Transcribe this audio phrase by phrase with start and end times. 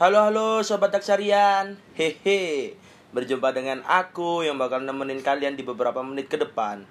[0.00, 2.72] Halo halo sobat Aksarian Hehe
[3.12, 6.88] Berjumpa dengan aku yang bakal nemenin kalian di beberapa menit ke depan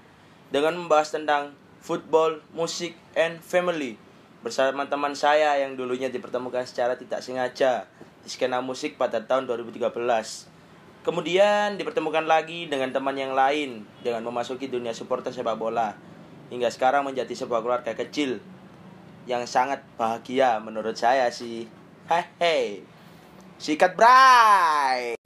[0.53, 3.97] Dengan membahas tentang football, musik, and family
[4.45, 7.89] Bersama teman saya yang dulunya dipertemukan secara tidak sengaja
[8.21, 9.89] Di skena musik pada tahun 2013
[11.01, 15.97] Kemudian dipertemukan lagi dengan teman yang lain Dengan memasuki dunia supporter sepak bola
[16.53, 18.37] Hingga sekarang menjadi sebuah keluarga kecil
[19.25, 21.65] Yang sangat bahagia menurut saya sih.
[22.05, 22.85] Hehe
[23.59, 25.18] Sikat Bray.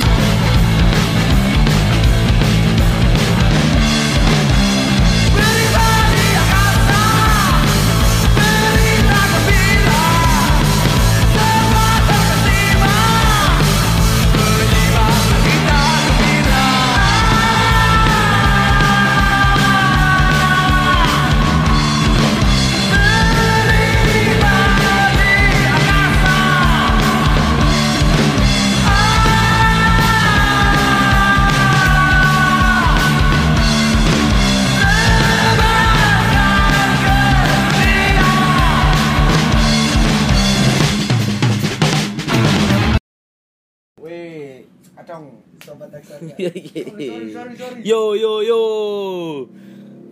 [47.86, 48.61] Yo yo yo.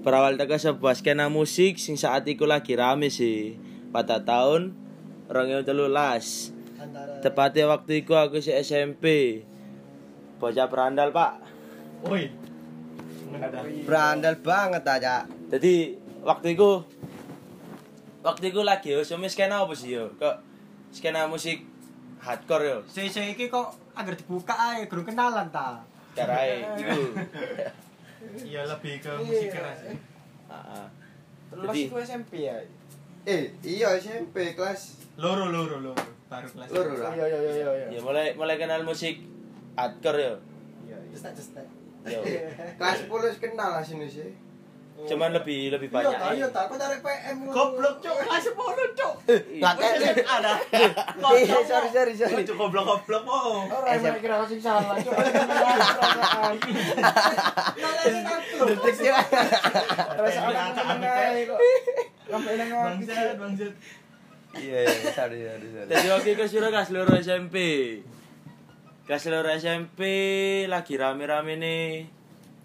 [0.02, 3.58] Berawal teko sebuah skena musik sing saat iku lagi rame sih.
[3.90, 4.74] Pada tahun
[5.30, 5.66] 2013.
[6.82, 9.42] Antara Tepatnya waktu itu aku si SMP.
[10.42, 11.32] Bocah berandal, Pak.
[12.09, 12.30] Woi.
[13.86, 15.30] Berandal banget aja.
[15.54, 16.82] Jadi waktu itu
[18.22, 20.14] waktu itu lagi usumi skena apa sih yo?
[20.18, 20.36] Kok
[20.94, 21.66] skena musik
[22.22, 22.78] hardcore yo?
[22.90, 25.80] Saya saya iki kok agar dibuka aja, guru kenalan ta.
[26.12, 27.02] Carai itu.
[28.44, 29.80] Iya lebih ke musik keras.
[29.82, 29.94] ya.
[30.52, 30.86] Heeh.
[31.52, 32.58] Terus itu SMP ya.
[33.24, 36.68] Eh, iya SMP kelas Loro loro loro baru kelas.
[36.72, 37.12] loro lah.
[37.14, 37.88] Iya iya iya iya.
[37.92, 39.20] Ya mulai mulai kenal musik
[39.76, 40.36] hardcore yo.
[40.88, 40.98] Iya.
[42.08, 42.20] Yo.
[42.80, 44.31] Kelas 10 wis kenal lah sini sih.
[45.01, 46.13] Cuman lebih lebih banyak.
[46.13, 46.69] Iya, iya, tak.
[46.78, 47.38] Tarik PM?
[47.50, 49.13] Goblok cuk, kelas 10 cuk.
[49.62, 50.57] Lah Wis SMA dah.
[51.41, 52.44] Iya, sorry sorry sorry.
[52.45, 53.66] Cuk goblok goblok oh.
[53.66, 55.13] Orang yang kira sing salah, cuk.
[58.62, 59.09] Detik sih.
[62.31, 63.73] Sampai nang Bangsat bangsat.
[64.51, 65.88] Iya, iya, sorry sorry sorry.
[65.89, 67.56] Jadi itu sudah kelas loro SMP.
[69.07, 70.00] Kelas loro SMP
[70.68, 72.21] lagi rame-rame nih.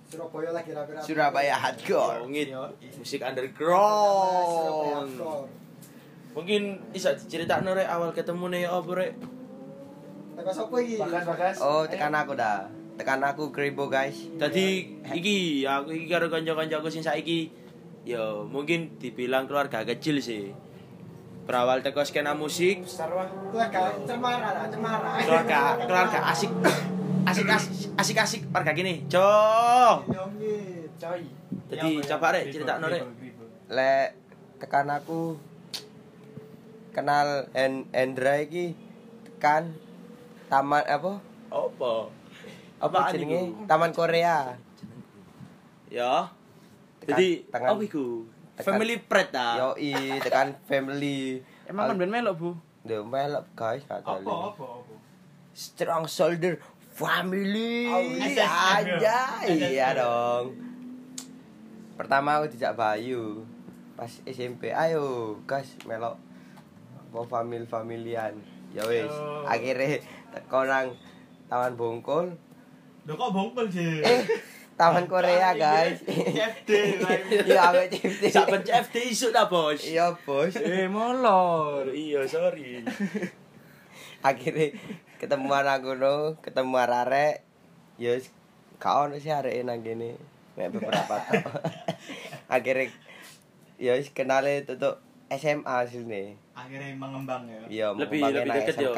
[0.06, 1.02] Surabaya lagi rapi-rapi.
[1.02, 2.30] Surabaya hardcore.
[2.30, 2.62] Ngit Yo.
[2.96, 5.10] musik underground.
[6.30, 6.62] Mungkin
[6.92, 9.12] bisa diceritakno rek awal ketemu nih apa rek?
[10.36, 11.00] Teko sapa iki?
[11.00, 11.56] bagas.
[11.58, 12.68] Oh, tekan aku dah.
[12.94, 14.14] Tekan aku Kribo guys.
[14.36, 17.50] Tadi iki aku iki karo kanca-kancaku sing saiki
[18.06, 20.52] ya mungkin dibilang keluarga kecil sih.
[21.46, 23.26] Berawal teko skena musik, Besar wah.
[23.50, 25.10] Keluarga cemara lah, cemara.
[25.22, 26.50] keluarga keluarga asik
[27.26, 29.02] asik asik asik asik keluarga gini.
[29.10, 29.96] Cok.
[30.08, 31.22] Nyongit, coy.
[31.66, 33.02] Jadi coba rek ceritakno rek.
[33.66, 34.08] Lek
[34.62, 35.34] tekan aku
[36.94, 38.72] kenal En Endra iki
[39.26, 39.74] tekan
[40.46, 41.18] taman apa?
[41.50, 41.92] Apa?
[42.78, 43.66] Apa jenenge?
[43.66, 44.54] Taman Korea.
[45.90, 46.30] Ya.
[47.02, 48.26] Jadi tekan- apa iku?
[48.56, 49.60] Family pride ta.
[49.60, 51.44] Yoi, tekan family.
[51.68, 52.50] Emang kan ben melok, Bu?
[52.86, 54.00] Dia melok guys, tahu.
[54.00, 54.94] Apa apa apa.
[55.52, 56.56] Strong shoulder
[56.96, 57.84] family.
[57.92, 59.18] Oh, SSM, aja.
[59.44, 59.52] yo.
[59.52, 60.00] Iya SSM.
[60.00, 60.44] dong.
[62.00, 63.44] Pertama aku dijak Bayu.
[63.96, 66.16] Pas SMP, ayo guys melok
[67.12, 68.32] mau famil familian.
[68.72, 69.08] Ya wis,
[69.48, 70.92] akhirnya teko nang
[71.48, 72.36] Taman Bongkol.
[73.06, 74.02] Lho kok bongkol sih?
[74.04, 74.20] Eh,
[74.76, 76.04] Taman Korea guys.
[76.04, 77.00] CFD.
[77.48, 78.24] Iya, aku CFD.
[78.28, 79.80] Saben CFD isuk ta, Bos?
[79.80, 80.52] Iya, Bos.
[80.60, 81.88] Eh, molor.
[81.88, 82.84] Iya, sorry.
[84.20, 84.74] akhirnya
[85.16, 87.40] ketemu anak gunung ketemu arek
[87.96, 88.28] ya wis,
[88.76, 90.16] gak ono sih arek nang kene
[90.54, 91.44] mek beberapa tahun
[92.48, 92.92] akhirnya
[93.76, 97.60] ya wis kenale tutup SMA sini Akhirnya mengembang ya.
[97.66, 98.92] iya Lebih- lebih deket yo.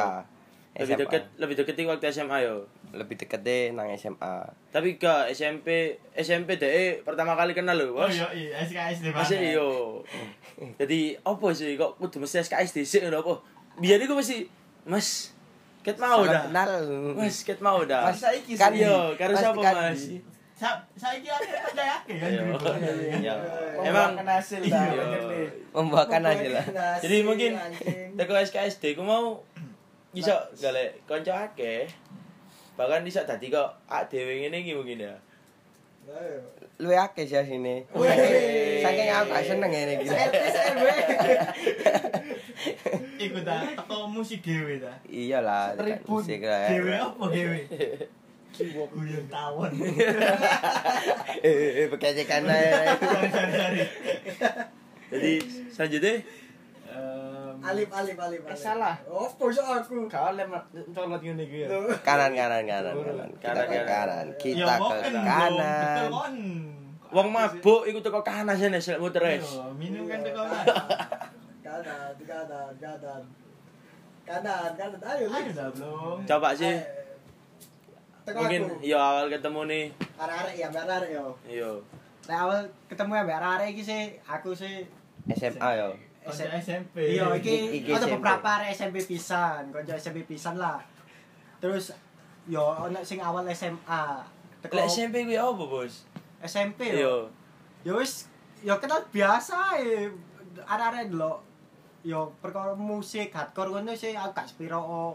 [0.79, 1.01] Lebih SMA.
[1.01, 2.57] deket, lebih deket waktu SMA yo.
[2.89, 8.15] lebih deket deh nang SMA Tapi ke SMP, SMP deh pertama kali kenal Oh Bos.
[8.15, 9.99] iya iya SKS di Masih iyo.
[10.81, 13.35] Jadi apa sih kok kudu mesti SKS dhisik ngono apa?
[13.77, 14.47] Biar iku mesti
[14.85, 15.35] Mas
[15.89, 16.43] ket mau dah.
[16.45, 16.73] kenal
[17.17, 18.03] Mas ket mau dah.
[18.05, 20.21] Mas saiki kan yo, karo sapa kan Mas?
[21.01, 22.13] saiki akhirnya percaya kan.
[22.13, 22.43] Iya.
[23.25, 23.35] Iya.
[23.81, 24.85] Emang Emang hasil dah.
[24.85, 25.05] Iya.
[25.73, 26.67] membuahkan hasil lah
[27.01, 27.57] Jadi mungkin
[28.21, 29.41] teko SKSD ku mau
[30.13, 31.89] iso golek kanca akeh.
[32.77, 35.15] Bahkan iso dadi kok ak dhewe ngene iki mungkin ya.
[36.79, 37.83] Luwe akeh sih sini.
[38.81, 40.07] Saking aku gak seneng ngene iki.
[40.15, 40.87] SRW.
[43.29, 44.95] Iku ta teko musik dhewe ta.
[45.11, 45.75] Iyalah,
[46.07, 46.71] musik lah.
[46.71, 47.61] Dhewe apa dhewe?
[48.59, 49.71] Guyon tawon.
[51.39, 52.91] Eh, eh, bekecekan ae.
[53.31, 53.83] Sari-sari.
[55.09, 55.33] Jadi
[55.71, 56.15] selanjutnya
[57.59, 58.41] Alif, alif, alif.
[58.47, 58.95] Eh, salah.
[59.11, 60.07] Oh, bosok aku.
[60.07, 60.51] Kau lem
[60.95, 61.69] colot ngene iki ya.
[62.07, 63.29] Kanan kanan kanan kanan.
[63.39, 64.27] Kita Kanan, ke kanan.
[64.39, 64.55] kanan.
[64.55, 66.11] Ya, Kita ke kanan.
[67.09, 69.43] Wong mabuk iku teko kanan sene selek muter wis.
[69.43, 70.67] Yo, minum kan teko kanan.
[71.65, 73.23] Kanan, kanan, kanan.
[74.29, 74.71] Kanan.
[75.03, 76.19] Ayo, Ayo belum.
[76.29, 76.69] Coba sih.
[76.69, 76.99] Eh,
[78.29, 79.85] Teko Mungkin yo awal ketemu nih.
[80.21, 81.27] Arek-arek ya, arek yo.
[81.49, 81.81] Yo.
[82.29, 82.61] Nek awal
[82.93, 84.85] ketemu ya Rare iki sih aku sih
[85.33, 85.89] SMA yo.
[86.29, 86.97] Konco SMP.
[87.17, 88.21] Iya, iki ada SMP.
[88.21, 90.77] beberapa arek SMP pisan, kanca SMP pisan lah.
[91.57, 91.97] Terus
[92.45, 94.05] yo ono sing awal SMA.
[94.61, 96.05] Teko Lek SMP kuwi apa, Bos?
[96.45, 97.01] SMP yo.
[97.01, 97.15] Yo.
[97.89, 98.29] Yo wis
[98.61, 100.13] yo kenal biasa e.
[100.59, 101.39] Arek-arek delok
[102.03, 105.13] yo perkara musik hardcore ngono sih aku gak sepiro oh.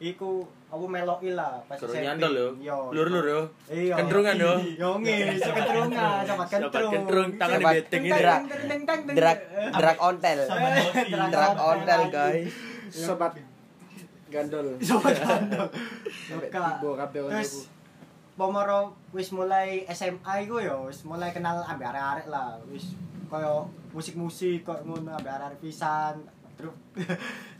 [0.00, 2.02] iku aku meloki lah pas Guru SMP.
[2.02, 2.48] nyantol yo.
[2.58, 2.78] Yo.
[2.90, 3.40] Lur-lur yo.
[3.70, 3.94] Iya.
[3.94, 4.52] Kendrungan yo.
[4.74, 6.92] Yo ngene, iso kendrungan, Sobat kendrung.
[6.92, 8.18] kendrung, tangan beteng Teng, ini.
[8.18, 8.40] Drak.
[8.44, 9.14] teng.
[9.14, 9.38] Drag
[9.70, 10.38] drag ontel.
[10.44, 10.68] Sama
[11.30, 12.50] Drag ontel guys.
[12.90, 13.32] Sobat
[14.28, 14.66] gandol.
[14.90, 15.70] Sobat kendrung.
[16.26, 17.52] Sampai tiba kabeh Terus
[18.34, 22.58] pomoro wis mulai SMA iku yo wis mulai kenal ambek arek-arek lah.
[22.66, 22.98] Wis
[23.30, 26.26] koyo musik-musik kok ngono ambek arek-arek pisan.
[26.58, 26.74] Terus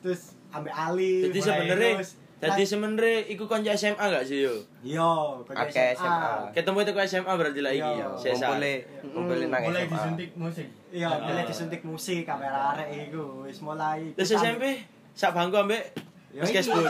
[0.03, 1.31] terus ambek Ali.
[1.31, 2.19] Jadi sebenarnya terus.
[2.37, 4.55] Jadi sebenarnya iku konco SMA gak sih yo?
[4.81, 6.53] Yo, kok Oke, SMA.
[6.53, 7.81] Ketemu itu ke SMA berarti lagi.
[7.81, 8.07] Iya.
[8.15, 8.53] Sesa.
[8.53, 8.79] Ngumpulin
[9.11, 9.93] ngumpulin nang Mulai SMA.
[9.93, 10.69] disuntik musik.
[10.91, 14.13] Iya, mulai disuntik musik ambek arek iku wis mulai.
[14.13, 14.65] Terus SMP
[15.13, 15.95] sak bangku ambek
[16.35, 16.51] Yo, Mas.
[16.51, 16.83] Kesbut.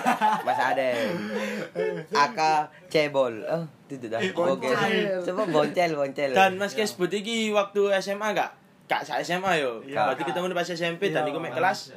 [0.46, 0.90] Mas Ade.
[2.12, 3.40] Aka cebol.
[3.42, 4.20] Oh, itu dah.
[4.20, 4.68] Oke.
[4.68, 5.16] Boncel.
[5.24, 6.30] Coba boncel boncel.
[6.30, 8.52] Dan Mas Kesbut iki waktu SMA gak?
[8.84, 9.80] Gak sak SMA yo.
[9.82, 10.12] Iya.
[10.12, 11.32] Berarti ketemu pas SMP dan Iya.
[11.32, 11.96] iku mek kelas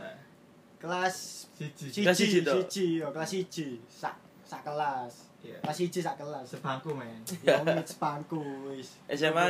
[0.79, 1.15] kelas
[1.55, 2.03] Siji.
[2.03, 2.53] Kelas siji toh?
[2.59, 5.31] siji, yo kelas siji, sak sak kelas.
[5.39, 5.55] Iya.
[5.63, 6.43] Kelas siji sak kelas.
[6.51, 7.23] Sebangku men.
[7.47, 8.99] Ya wis sepangku wis.
[9.07, 9.45] SMA.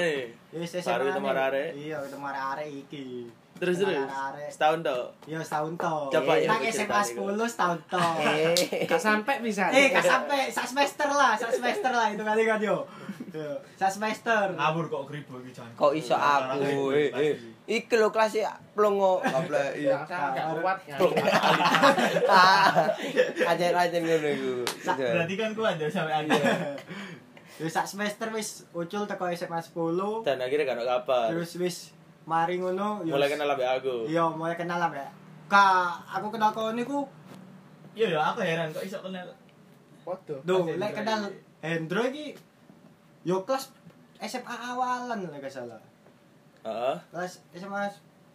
[0.53, 1.33] Ya wis Baru SMA ketemu nih.
[1.33, 1.69] arek-arek.
[1.73, 3.07] Iya, ketemu arek iki.
[3.55, 4.51] Terus Ketemu terus.
[4.53, 5.03] Setahun toh.
[5.25, 6.01] Iya, setahun toh.
[6.11, 7.77] Coba ya, Nang SMA nih, 10 setahun.
[8.21, 8.55] Eh.
[8.91, 9.63] Gak sampai bisa.
[9.71, 12.83] Eh, gak sampai sak semester lah, sak semester lah itu kali kan yo.
[13.33, 14.53] Yo, Sak semester.
[14.53, 15.71] Ngawur kok kribo iki jan.
[15.73, 16.91] Kok iso aku?
[16.93, 17.33] Eh, eh.
[17.65, 19.25] Iki lho kelas ya plongo.
[19.25, 19.73] Goblok.
[19.73, 20.05] Iya.
[20.05, 20.77] Kuat.
[23.49, 24.53] Ajen-ajen ngono iku.
[24.85, 26.39] Berarti kan ku ada sampai akhir.
[27.61, 30.27] Yo sak semester wis ucul teko SMA 10.
[30.27, 31.31] Dan akhirnya gak kabar.
[31.31, 31.95] Terus wis
[32.27, 33.15] mari ngono yo.
[33.15, 34.11] Mulai kenal ambek aku.
[34.11, 35.09] Iya, mulai kenal lah, Mbak.
[35.47, 37.05] Ka, aku kenal kau niku,
[37.95, 39.31] Iya ya aku heran kok iso kenal.
[40.03, 40.43] Waduh.
[40.43, 41.31] do, Mas lek kenal.
[41.63, 42.35] Hendro iki
[43.23, 43.71] yo kelas
[44.19, 45.79] SMA awalan lek gak salah.
[46.65, 46.95] Heeh.
[47.13, 47.85] Kelas SMA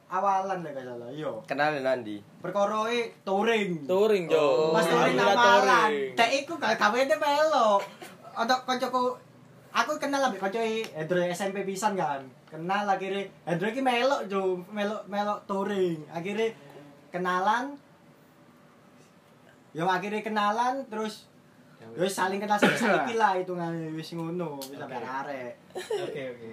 [0.06, 1.10] awalan gak salah.
[1.10, 1.42] Yo.
[1.44, 2.22] Kenal nanti.
[2.38, 3.86] Perkara e touring.
[3.86, 4.70] Touring jo.
[4.70, 5.38] Oh, Pas touring awalan.
[5.38, 6.14] touring.
[6.14, 7.82] Dek iku gak gawene melo.
[8.30, 9.18] Untuk koncoku
[9.70, 10.58] aku kenal ambek konco
[10.94, 12.22] Hendro SMP pisan kan.
[12.46, 15.98] Kenal akhirnya Hendro iki melok jo, melok melok touring.
[16.08, 16.54] Akhirnya
[17.10, 17.74] kenalan
[19.70, 21.30] Yo akhirnya kenalan terus
[21.94, 25.06] yo saling kenal saiki lah hitungane wis ngono, wis sampe Oke.
[25.06, 25.54] arek.
[25.78, 26.50] Oke oke.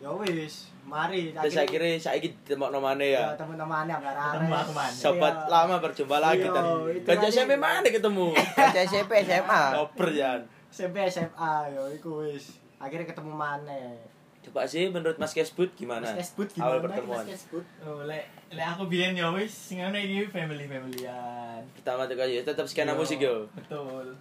[0.00, 3.40] Yo wis, mari Terus akhirnya saiki temokno maneh ya ya.
[3.40, 4.36] ya arek.
[4.36, 4.92] Ketemu aku mana?
[4.92, 5.48] Sobat Iya.
[5.48, 7.26] lama berjumpa lagi Kan tadi.
[7.28, 8.26] SMP mana ketemu?
[8.32, 9.62] Kaca SMP SMA.
[9.74, 10.40] Koper Jan.
[10.68, 12.60] SMP SMA yo iku wis.
[12.76, 13.96] Akhirnya ketemu maneh.
[14.44, 16.04] Coba sih menurut Mas Kesbut gimana?
[16.04, 16.84] Mas Kesbut Awal gimana?
[16.84, 17.24] pertemuan.
[17.24, 17.64] Mas Kesbut.
[17.80, 21.64] Oh, lek lek aku biyen ya wis sing ngono iki family familyan.
[21.74, 23.48] Pertama tuh kayak tetap skena musik yo.
[23.56, 24.12] Betul.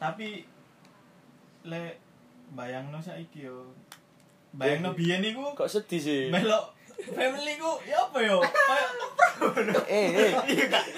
[0.00, 0.48] Tapi
[1.64, 2.00] lek
[2.48, 3.68] bayangno saiki yo.
[4.50, 6.22] Bayangno biyen iku Kok sedih sih?
[6.28, 8.42] melok family ku ya apa yo?
[8.42, 8.90] Kayak
[9.86, 10.32] Eh, eh.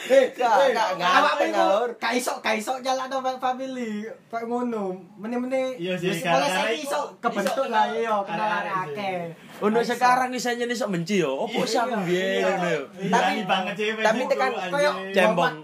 [0.09, 1.91] Eh, awakmu apa, iku ngawur.
[1.95, 4.97] gak iso gak iso jalan no family kayak ngono.
[5.15, 6.25] Mene-mene Iya sih, iku-
[6.73, 9.19] iso kebentuk lah kenal yo kenal arek-arek arek akeh.
[9.61, 9.93] Untuk Gak iso.
[9.95, 11.33] sekarang misalnya nih sok benci yo.
[11.37, 12.71] Opo sih aku Iya, biyen iya.
[12.73, 12.83] yo.
[12.89, 14.51] Tapi Tapi- banget tapi tekan.
[14.57, 15.55] Kayak Cembong.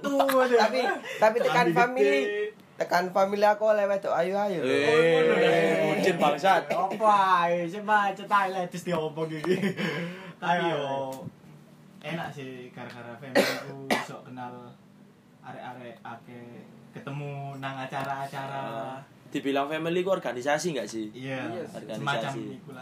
[0.52, 0.81] Tapi
[1.16, 2.46] tapi tekan family.
[2.76, 4.61] Tekan family aku lewat tuh ayo ayo.
[4.61, 6.68] Eh, bucin bangsat.
[6.68, 9.56] Apa ae coba cetai lah terus diomong iki.
[10.37, 11.11] Tapi yo
[12.04, 14.71] enak sih gara-gara family ku iso kenal
[15.40, 21.11] arek-arek akeh ketemu nang acara-acara dibilang family ku organisasi enggak sih?
[21.11, 21.99] Iya, Organisasi.
[21.99, 22.33] semacam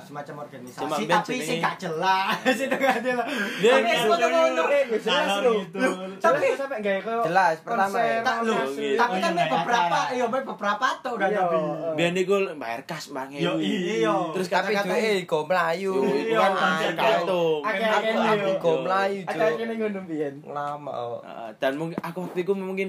[0.01, 3.27] semacam organisasi Cuma tapi sih gak jelas itu gak jelas
[3.59, 4.65] Dia Tapi nggak ngono.
[4.95, 5.53] jelas lho.
[5.59, 5.79] gitu.
[6.19, 8.21] tapi sampai gak kayak Jelas, pertama konser, ya.
[8.21, 8.55] tak lu.
[8.55, 8.95] Iya.
[8.95, 10.13] tapi Oh, kan iya, beberapa acara.
[10.13, 11.41] iya beberapa tuh udah Iya.
[11.41, 11.57] tapi
[11.95, 15.95] Biar niku bayar kas bang Yo, iya Terus kata-kata duwe go melayu.
[16.25, 17.61] Yo, kan gantung.
[17.61, 18.59] Akeh-akeh Aku aku yo.
[18.59, 19.57] go melayu, Cuk.
[19.57, 20.35] kene ngono biyen.
[20.45, 20.91] Lama.
[20.91, 21.19] oh.
[21.57, 22.89] Dan mungkin aku waktu itu mungkin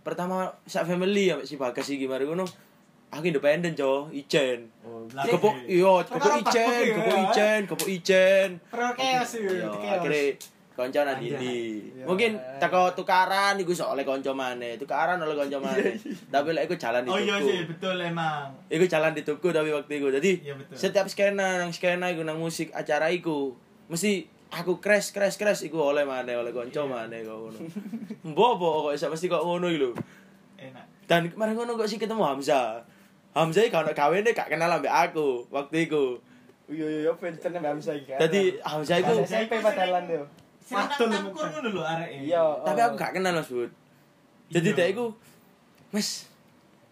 [0.00, 2.44] pertama sak family ya si Bagas iki mari ngono.
[3.14, 4.66] Aku independen, Jo, ijen.
[5.14, 5.38] Lah, iya.
[5.70, 6.94] iya, kepok Perkara ijen, ya.
[6.98, 8.48] kepok ijen, kepok ijen.
[8.58, 9.30] Yo, itu chaos
[9.94, 10.22] akhirnya
[10.74, 11.38] konco nang Anjay.
[11.38, 11.58] ndi.
[11.94, 12.04] Iya.
[12.04, 15.94] Mungkin teko tukaran iku sok oleh konco maneh, tukaran oleh konco maneh.
[16.34, 18.50] Tapi lek iku jalan Oh iya sih, betul emang.
[18.66, 20.10] Iku jalan hidupku tapi waktu itu.
[20.10, 23.54] Jadi Iya, setiap skena nang skena iku nang musik acara iku
[23.86, 27.58] mesti aku crash crash crash iku oleh maneh oleh konco maneh kok ngono.
[28.26, 29.90] Mbok kok iso mesti kok ngono iki lho.
[30.58, 31.06] Enak.
[31.06, 32.82] Dan kemarin ngono kok sih ketemu Hamzah.
[33.34, 36.16] Hamzah kalau gawene gak kenal ambek aku waktu itu.
[36.70, 38.14] Iya iya iya benten mbak Hamzah iki.
[38.14, 38.18] kan.
[38.22, 40.22] Jadi Hamzah iku SMP padalan yo.
[40.64, 42.30] Matul, ngono lho areke.
[42.30, 42.40] Iya.
[42.64, 43.70] tapi aku gak kenal Mas Bud.
[44.48, 44.76] Jadi Iya.
[44.78, 45.04] dia iku
[45.90, 46.30] Mas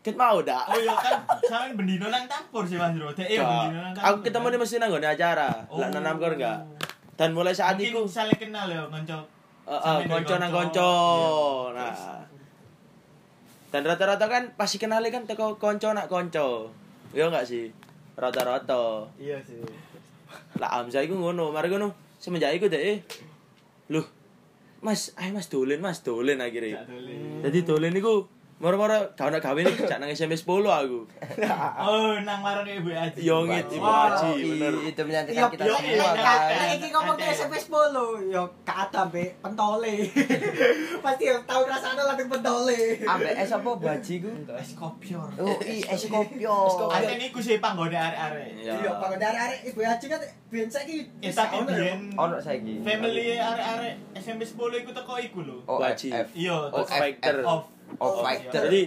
[0.02, 0.66] Ket mau dak.
[0.66, 1.14] Oh iya kan,
[1.46, 3.14] sampean bendino nang tampur sih Mas Bro.
[3.14, 4.11] Dek iya bendino nang tampur.
[4.11, 5.49] Aku ketemu dia mesti nang nggone acara.
[5.70, 6.58] Lah nang Namkor enggak.
[7.14, 9.18] Dan mulai saat Mungkin itu saling kenal ya konco.
[9.62, 10.90] Heeh, konco nang konco.
[11.70, 12.22] Nah.
[13.73, 16.69] Dan rata-rata kan pasti kenali kan teko konco nak konco.
[17.17, 17.73] Iya enggak sih?
[18.21, 19.09] Rata-rata.
[19.17, 19.64] Iya sih.
[20.61, 21.97] Lah Hamzah iku ngono, mari ngono.
[22.21, 23.00] Semenjak iku deh.
[23.88, 24.05] Loh.
[24.85, 26.85] Mas, ayo Mas dolen, Mas dolen akhirnya.
[27.41, 28.29] Jadi dolen iku
[28.62, 31.00] moro-moro gak ono gawe nek jak nang SMP 10 aku.
[31.83, 33.19] Oh, nang marang Ibu Aji.
[33.19, 34.73] Yo ngit Ibu Aji, Ih, bener.
[34.81, 36.38] Itu Iya, menyantikan kita iya, semua iya, kan.
[36.47, 39.95] iya, iki ngomong ke SMP 10 yo gak ada mbek pentole.
[41.04, 42.81] Pasti yang tahu rasanya langsung pentole.
[43.02, 44.31] Ambek es apa baji ku?
[44.54, 45.28] Es kopior.
[45.37, 46.57] Oh, i es kopio.
[46.87, 48.62] Ate niku sih panggone arek-arek.
[48.62, 48.75] Iya.
[48.78, 52.78] Iya, pak dari arek ibu Haji kan biyen saiki Eh, tapi biyen Ono saiki.
[52.78, 55.59] family arek-arek SMP 10 iku teko iku lho.
[55.66, 56.14] Oh, Baji.
[56.14, 56.31] F.
[56.33, 56.71] Iya,
[57.96, 58.62] Oh, terus Fighter.
[58.66, 58.82] Jadi.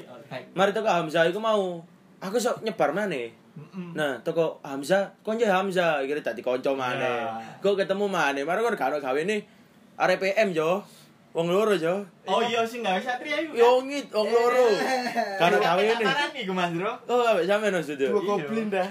[0.51, 1.81] Mari toko Hamzah iku mau
[2.17, 3.29] aku sok nyebar maneh.
[3.95, 7.23] Nah, toko Hamzah, konco Hamzah, kira tadi konco maneh.
[7.23, 7.59] Iya.
[7.59, 9.43] Kok ketemu maneh, mari kon gak ono gawene
[9.95, 10.83] arek PM jo.
[11.31, 11.99] Wong loro jo.
[12.23, 13.51] Oh iya sing gawe satria iku.
[13.51, 13.59] kan?
[13.59, 14.71] Yo ngit wong loro.
[15.35, 15.99] Gak ono gawene.
[15.99, 16.91] Parani iku Mas Bro.
[17.05, 18.07] Oh, ambek sampean Mas Dudu.
[18.07, 18.27] Dua Iya.
[18.39, 18.87] goblin dah.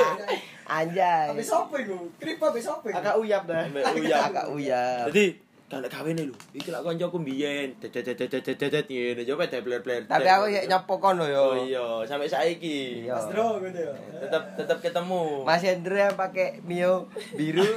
[0.80, 1.28] Anjay.
[1.28, 2.08] Habis sopo iku?
[2.16, 2.88] Kripo habis sopo?
[2.88, 3.68] Agak uyap dah.
[3.68, 4.32] Ambek uyap.
[4.32, 5.04] Agak uyap.
[5.12, 5.36] Jadi
[5.74, 6.36] gak ono gawene lho.
[6.52, 7.68] Iki lak koncoku mbiyen.
[7.82, 10.06] Dedet ngene coba debler-bler.
[10.06, 11.66] Tapi aku ya nyopo kono Oh yo.
[11.66, 13.02] iya, sampai saiki.
[13.04, 13.18] Iya.
[13.18, 13.92] Mas Bro gitu ya.
[14.22, 15.42] Tetap tetap ketemu.
[15.42, 17.66] Mas Hendro yang pakai Mio biru.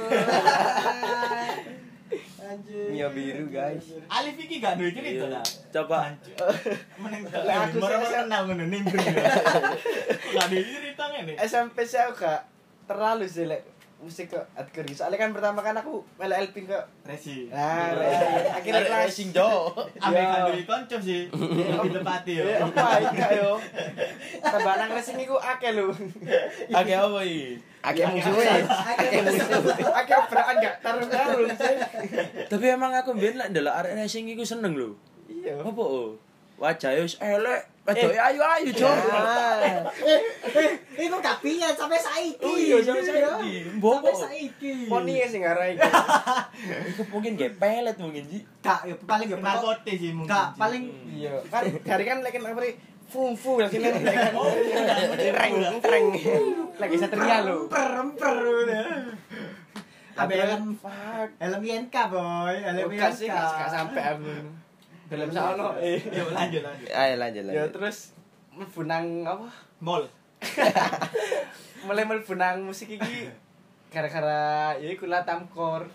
[2.48, 2.88] Anjir.
[2.88, 3.84] Mio biru, guys.
[4.08, 5.36] Alif iki gak duwe cerita Iya.
[5.36, 5.44] lah.
[5.68, 6.16] Coba.
[6.96, 7.76] Meneng Lah, aku
[8.08, 8.64] kenal ngono.
[10.32, 11.36] Gak duwe cerita ngene.
[11.36, 12.48] SMP saya gak
[12.88, 13.60] terlalu sih lek
[13.98, 17.50] musik ke Adker Soalnya kan pertama kan aku melek Elpin ke Resi.
[17.50, 19.50] Nah, Akhirnya akhirnya kelas racing jo.
[19.98, 20.38] Ambek Iya.
[20.46, 21.22] duwe kanca sih.
[21.34, 22.44] Lebih tepati yo.
[22.46, 23.52] Eh, apa iki yo?
[24.38, 25.90] Tambah nang racing iku akeh lho.
[26.70, 27.58] Oke apa iki?
[27.82, 28.46] Akeh musuhe.
[28.70, 29.48] Akeh musuh.
[29.90, 31.76] Akeh obrakan gak tarung-tarung sih.
[32.46, 34.94] Tapi emang aku mbiyen lek ndelok arek racing iku seneng lho.
[35.26, 35.58] Iya.
[35.58, 36.14] Apa oh?
[36.58, 38.90] Wajah wis elek, wedoke ayu-ayu jo.
[38.90, 42.42] Eh, iku gak biyen sampai saiki.
[42.42, 43.78] Oh iya, sampai saiki.
[43.78, 44.20] Mbok Sampai kok.
[44.26, 44.72] saiki.
[44.90, 45.86] Poni sing ngarai iku.
[46.90, 48.42] Iku mungkin gak pelet mungkin sih.
[48.58, 50.34] Gak, ya paling ya Kenal pokok kote sih mungkin.
[50.34, 50.58] Gak, sih.
[50.58, 50.82] paling
[51.14, 52.74] Iya, kan dari kan lek nih
[53.08, 54.34] fum fum lagi lek kan.
[54.34, 55.32] Oh, iya.
[55.32, 56.06] Reng reng.
[56.74, 57.70] Lagi satria lho.
[57.70, 58.34] emper emper
[58.66, 58.86] udah.
[60.18, 60.74] Ambil helm
[61.38, 63.38] helm INK boy, helm Bukan Oh, sih INK.
[63.38, 64.18] gak sampai.
[65.08, 65.96] Dalam sono eh.
[66.04, 66.86] Yo lanjut lanjut.
[66.86, 67.70] ayo lanjut Ya lanjut.
[67.74, 67.96] terus
[68.50, 68.80] mlebu
[69.24, 69.48] apa?
[69.78, 70.04] Mall.
[71.86, 73.30] Mulai mlebu musik iki
[73.88, 75.88] gara-gara ya iku lah tamkor.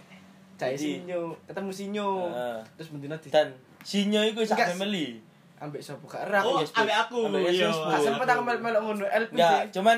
[0.54, 2.10] Cai sinyo, ketemu sinyo.
[2.30, 2.58] Heeh.
[2.76, 3.50] Terus bendina di Dan
[3.84, 5.20] Sinyo iku sak family.
[5.60, 6.68] ambek sapa gak era Oh, aku ya.
[6.76, 7.20] ambek aku.
[7.26, 7.68] Ambek Iya.
[7.68, 9.64] Yesus, Gak sempet aku melok ngono LP sih.
[9.72, 9.98] cuman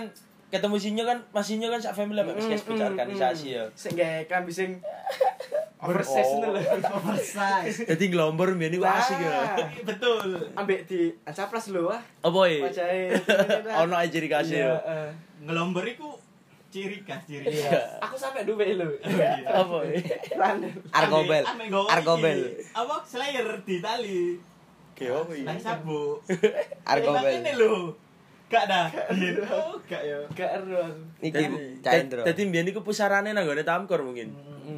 [0.56, 3.64] ketemu Sinyo kan Mas Sinyo kan sak family Mm, sketch mm, organisasi ya.
[3.74, 4.80] Sing gawe klambi sing
[5.86, 6.42] oversize Oh.
[6.42, 6.58] lho.
[6.98, 7.86] Oversize.
[7.86, 9.54] Jadi ngelombor mbiyen iku asik ya.
[9.84, 10.50] Betul.
[10.54, 12.02] Ambek di ancaplas lho wah.
[12.22, 12.60] Apa iki?
[12.64, 13.02] Wajahe.
[13.84, 14.74] Ono aja ciri Iya, ya.
[14.82, 15.10] eh.
[15.42, 16.10] Ngelombor iku
[16.68, 17.70] ciri khas ciri Iya.
[17.70, 18.02] khas.
[18.02, 18.88] Aku sampe duwe lho.
[19.00, 19.46] Iya.
[20.34, 20.74] Random.
[20.90, 21.44] Argobel.
[21.44, 22.40] Ame- ame nggawa Argobel.
[22.42, 22.74] iki.
[22.74, 24.22] Apa Slayer di tali.
[24.92, 25.44] Oke, apa iki?
[25.44, 26.18] Nang sabu.
[26.84, 27.32] Argobel.
[27.36, 27.94] Ini lho.
[28.46, 28.86] Gak dah.
[29.10, 29.42] Iya.
[29.90, 30.18] Gak ya.
[30.38, 31.02] Gak ero aku.
[31.20, 31.44] Iki
[31.82, 32.22] Cak Hendro.
[32.22, 34.30] Dadi mbiyen iku pusarane nang gone Tamkor mungkin.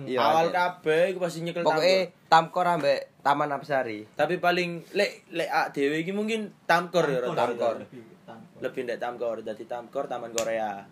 [0.07, 0.79] Iya, Awal ada.
[0.79, 1.83] kabeh iku pasti nyekel Tamkor.
[2.27, 4.07] Tamkor ambek Taman Apsari.
[4.09, 7.83] Tapi paling lek lek ak dhewe iki mungkin Tamkor ya Tamkor,
[8.59, 10.83] lebih ndek Tamkor dadi Tamkor Taman Korea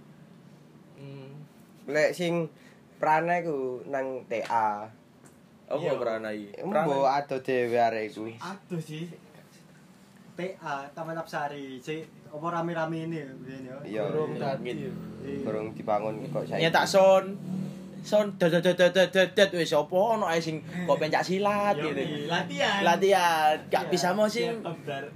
[0.96, 1.44] Hmm.
[1.88, 2.48] Lek sing
[2.96, 4.88] prana iku nang TA.
[5.66, 6.00] apa Iya.
[6.00, 8.32] Prana iki Mbok ado dhewe arek iku.
[8.38, 9.12] Aduh sih.
[10.36, 12.00] TA Taman Apsari si
[12.36, 13.28] apa rame-rame ini ya.
[13.86, 14.02] Iya.
[14.12, 14.72] Burung iya, tadi.
[14.76, 14.92] Iya.
[15.42, 16.62] Burung dibangun kok saiki.
[16.68, 17.26] nyetak son
[18.06, 22.30] son dat dat dat dat dat wis apa ono ae sing kok pencak silat gitu
[22.30, 22.86] latihan.
[22.86, 24.62] latihan gak bisa mau sing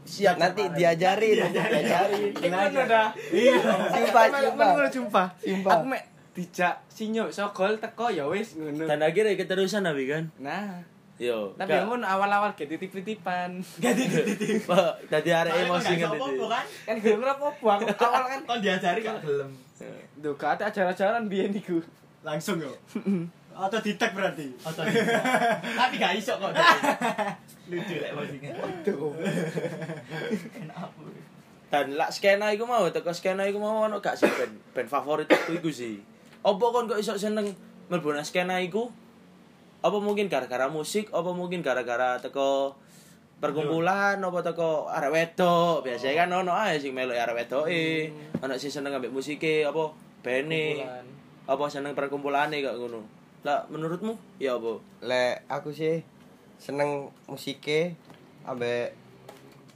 [0.09, 2.33] Siap, Nanti diajarin, diajarin.
[2.33, 3.13] Ngono dah.
[3.29, 3.61] Iya.
[3.93, 4.23] Sumpah.
[4.57, 5.23] Ngono jumpa.
[5.37, 5.73] Sumpah.
[5.77, 6.01] Aku mek
[6.33, 8.87] dijak sinyo sogol teko ya wis ngono.
[8.87, 10.81] dan akhirnya keterusan tapi kan Nah,
[11.19, 13.59] yo tapi ngono awal-awal ge titip-titipan.
[15.11, 16.65] dadi arek emosi kan gak iso apa-apa, kan?
[16.87, 17.65] Kan gue ngerapa aku
[17.99, 19.51] awal kan Kon diajari gak gelem.
[20.23, 21.83] Duh, gak ada ajaran-ajaran biyen iku.
[22.23, 22.71] Langsung yo.
[23.51, 24.47] Atau ditek berarti.
[24.63, 26.51] Atau Tapi gak iso kok.
[27.69, 28.55] Lucu lek posingnya.
[28.55, 29.11] Waduh.
[30.55, 31.01] Enak apa?
[31.69, 35.29] dan lak skena iku mau teko skena iku mau ono gak sih band band favorit
[35.29, 36.01] aku iku sih
[36.41, 37.53] apa kon kok iso seneng
[37.93, 38.89] mlebu skena iku
[39.79, 41.07] apa mungkin gara-gara musik?
[41.15, 42.75] Apa mungkin gara-gara teko
[43.39, 44.19] perkumpulan?
[44.19, 45.87] Apa teko arek wedok?
[45.87, 48.11] Biasanya kan ono ae sing melok arek wedoke
[48.43, 50.83] ono sing seneng ambek musike apa bene
[51.47, 53.01] apa seneng perkumpulane kok ngono?
[53.47, 54.19] Lah menurutmu?
[54.37, 54.83] Ya apa?
[54.99, 56.03] Lek aku sih
[56.59, 57.95] seneng musike
[58.43, 58.91] ambek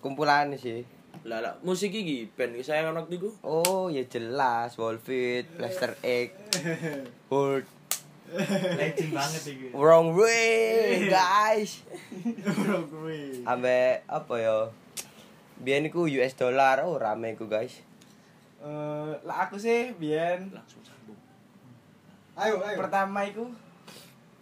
[0.04, 0.84] kumpulan sih.
[1.24, 3.32] lah lah musik iki band kesayangan waktu iku?
[3.48, 6.36] Oh, ya jelas Wolfit, Plaster Egg,
[7.32, 7.64] Hold,
[8.82, 9.68] Legend banget iki.
[9.72, 11.86] Wrong Way, guys.
[12.44, 13.44] Bro gue.
[13.44, 14.58] Ambek apa ya?
[15.60, 17.80] Biyen iku US dollar, oh rame iku guys.
[18.60, 21.20] Eh, lah aku sih biyen langsung sambung
[22.34, 22.80] Ayo, ayo.
[22.80, 23.52] pertama iku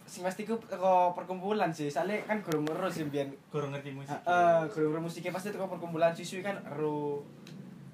[0.06, 1.88] sing pasti ku teko perkumpulan sih.
[1.88, 3.32] Soalnya kan gurung ero sih biyen.
[3.48, 4.12] Kurang ngerti musik.
[4.14, 7.24] Heeh, gurung ero musiknya pasti teko perkumpulan siswi kan ero.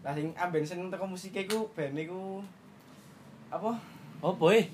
[0.03, 2.43] Lah sing amben seneng teko musiknya iku band iku
[3.49, 3.98] apa?
[4.19, 4.65] Apa eh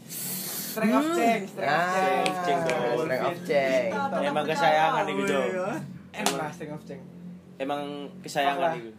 [0.74, 2.34] Strength of Change, Strength of Ah, Change.
[2.42, 2.98] Ceng, dong.
[2.98, 3.92] Strength of Change.
[4.24, 5.50] Emang kesayangan iku, Dong.
[6.10, 7.06] Emang Strength of Change.
[7.54, 7.82] emang
[8.18, 8.80] kesayangan Apa?
[8.80, 8.90] iku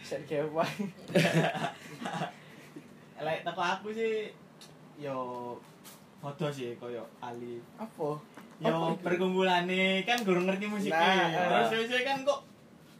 [0.00, 0.64] Set kewa.
[3.20, 4.32] Lek teko aku sih
[4.96, 5.16] yo
[6.18, 7.60] foto sih koyo Ali.
[7.76, 8.16] Apa?
[8.60, 11.32] Yo perkumpulane kan gurung ngerti musiknya.
[11.32, 12.40] Nah, Terus saya kan kok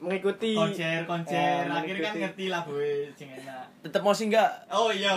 [0.00, 2.72] Mengikuti konser konser Eh, akhirnya kan ngerti lagu
[3.12, 3.64] sing enak.
[3.80, 5.12] tetep mau sing enggak Oh iya.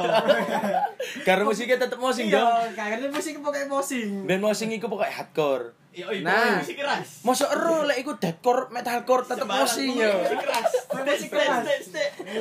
[1.27, 4.09] karena musiknya tetep mau sing enggak Iya, kayaknya musik pokoknya posing.
[4.23, 6.57] band mau sing iku pokoknya hardcore Yo itu Nah.
[6.57, 7.21] musik keras.
[7.21, 10.69] Mosok ero lek iku deathcore metalcore tetep mau sing yo Musik keras.
[10.89, 11.63] Musik keras.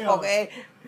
[0.09, 0.37] Oke,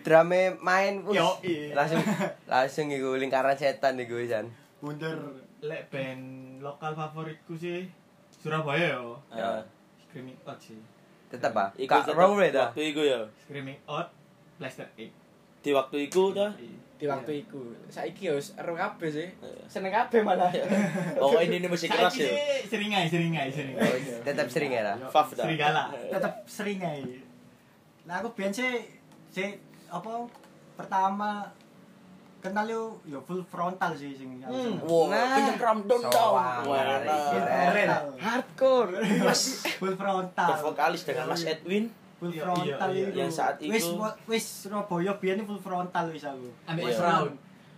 [0.01, 1.71] drame main Yo, iya.
[1.71, 2.01] langsung
[2.43, 4.49] langsung iku lingkaran setan iku Jan.
[4.77, 5.13] Bunder.
[5.61, 6.21] Lek band
[6.59, 7.85] lokal favoritku sih
[8.35, 9.17] Surabaya yo.
[9.29, 9.61] Ah.
[9.99, 10.77] Screaming Out sih.
[11.29, 11.69] Tetep ah.
[11.75, 12.69] iku Kak way dah.
[12.69, 14.07] waktu iku ya Screaming Out
[14.61, 15.11] Plaster Egg.
[15.65, 16.53] di waktu iku dah
[16.95, 17.75] di waktu iku.
[17.91, 19.27] Saiki yo ero kabeh sih.
[19.67, 20.47] Seneng kabeh malah.
[21.19, 22.31] oh ini ini musik keras ya
[22.63, 24.23] seringai, seringai, seringai.
[24.23, 24.95] Tetep sering ya lah.
[25.11, 25.43] Faf dah.
[25.43, 25.91] Serigala.
[25.91, 27.19] Tetap sering aja.
[28.07, 28.87] Nah aku biyen sih
[29.27, 29.59] sih
[29.91, 30.23] apa
[30.79, 31.43] pertama
[32.45, 32.71] kenal yo
[33.03, 34.77] yo full frontal sih sing Hmm.
[34.79, 35.33] wow Nah.
[35.33, 35.57] down ini.
[35.57, 35.99] Frontal.
[38.15, 38.89] Hardcore.
[39.79, 40.47] full frontal.
[40.51, 43.05] bervokalis dengan Mas Edwin full Iya, frontal iya, iya.
[43.05, 43.17] itu.
[43.17, 43.85] Yang saat itu- wis
[44.25, 46.47] wis Surabaya biyen full frontal wis aku.
[46.65, 46.95] Ambek Iya.
[46.95, 47.31] Fraud.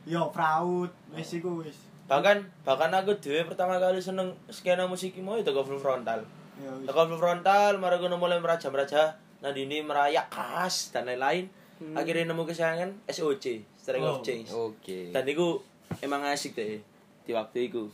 [0.03, 1.75] Yo fraud wis iku wis.
[2.05, 6.21] bahkan bahkan aku dhewe pertama kali seneng skena musik mau itu full frontal
[6.55, 6.85] Yo wis.
[6.85, 11.45] Teko full frontal, mari gue mulai meraja meraja, Nadini merayak khas dan lain-lain.
[11.93, 14.19] Akhirnya nemu kesayangan SOC, Strength of Oh.
[14.21, 14.49] Change.
[14.51, 14.99] Oke.
[15.09, 15.47] Dan itu
[16.01, 16.75] emang asik deh
[17.23, 17.87] di waktu itu.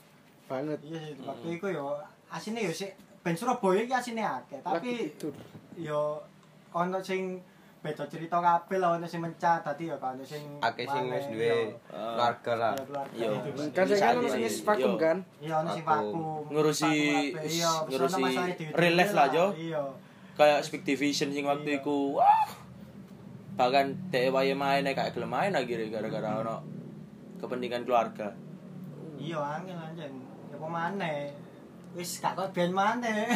[0.43, 0.82] Banget.
[0.82, 1.93] Iya sih waktu iku yo
[2.27, 5.13] asine yo sik ben Surabaya iki asine akeh, tapi
[5.75, 6.17] yo
[6.71, 7.38] ono sing
[7.79, 11.45] beda cerita kabeh lah ono sing mencah dadi yo ono sing Akeh sing wis duwe
[11.45, 12.73] yo, keluarga lah.
[13.13, 13.29] yo.
[13.29, 13.69] Yo.
[13.69, 14.97] Kan saya kan ono sing vakum yo.
[14.97, 15.17] kan.
[15.38, 16.10] Iya ono sing Vakum.
[16.17, 16.41] vakum.
[16.49, 18.23] Ngurusi- Vakum ngurusi
[18.89, 19.45] life lah, Jo.
[19.53, 19.84] Iya.
[20.34, 22.49] Kayak Speak Division sing waktu itu, wah.
[23.54, 26.56] Bahkan wae main kayak gelem main akhirnya gara-gara ono
[27.38, 28.34] kepentingan keluarga.
[29.20, 30.13] Iya angel anjen.
[30.50, 31.30] Ya apa maneh.
[31.94, 33.30] Wis gak kok ben maneh.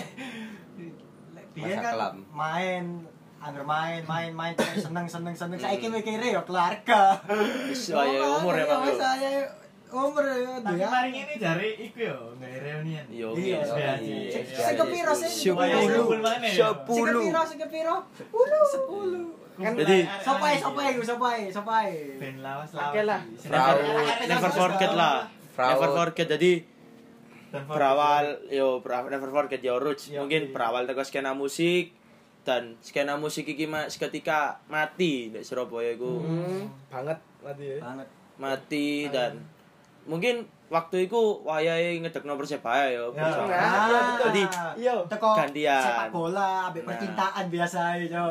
[1.37, 2.15] Lek Biyen Masa kan kelam.
[2.33, 2.85] main
[3.37, 4.53] Angger main, main, main,
[4.85, 5.61] seneng, seneng, seneng.
[5.61, 5.69] Hmm.
[5.69, 7.21] Saiki mikire ya keluarga.
[7.69, 8.89] Wis wae umur emang.
[8.97, 9.45] Saya
[9.93, 10.57] umur ya.
[10.65, 13.05] Tapi mari ini jari iku yo, nggak reunian.
[13.13, 14.41] Yo, Iya, iya, iya.
[14.41, 15.53] Sing kepiro sih?
[15.53, 16.73] Sepuluh mana ya?
[19.57, 19.73] Sing kepiro, sing kepiro?
[19.73, 19.73] 10.
[19.73, 21.87] Kan Jadi- Sopai, sopai, sopai, sopai.
[22.15, 22.87] Ben lawas lawas.
[22.87, 23.21] Oke lah.
[23.43, 23.77] Never,
[24.27, 25.17] never forget lah.
[25.57, 26.53] Never forget jadi
[27.47, 30.53] Dan berawal yo never forget your roots Yo, mungkin iya.
[30.53, 31.95] berawal teko skena musik
[32.43, 37.79] dan skena musik iki mas ketika mati di Surabaya iku Hmm, banget mati ya.
[37.79, 39.47] banget mati dan
[40.03, 43.03] mungkin waktu itu wayahe ngedekno Persebaya ya.
[43.09, 43.23] Ya.
[43.23, 44.43] Ah, Jadi
[44.77, 44.93] Iya.
[45.07, 45.79] teko Gantian.
[45.79, 46.91] sepak bola ambek Nah.
[46.91, 48.25] percintaan biasa yo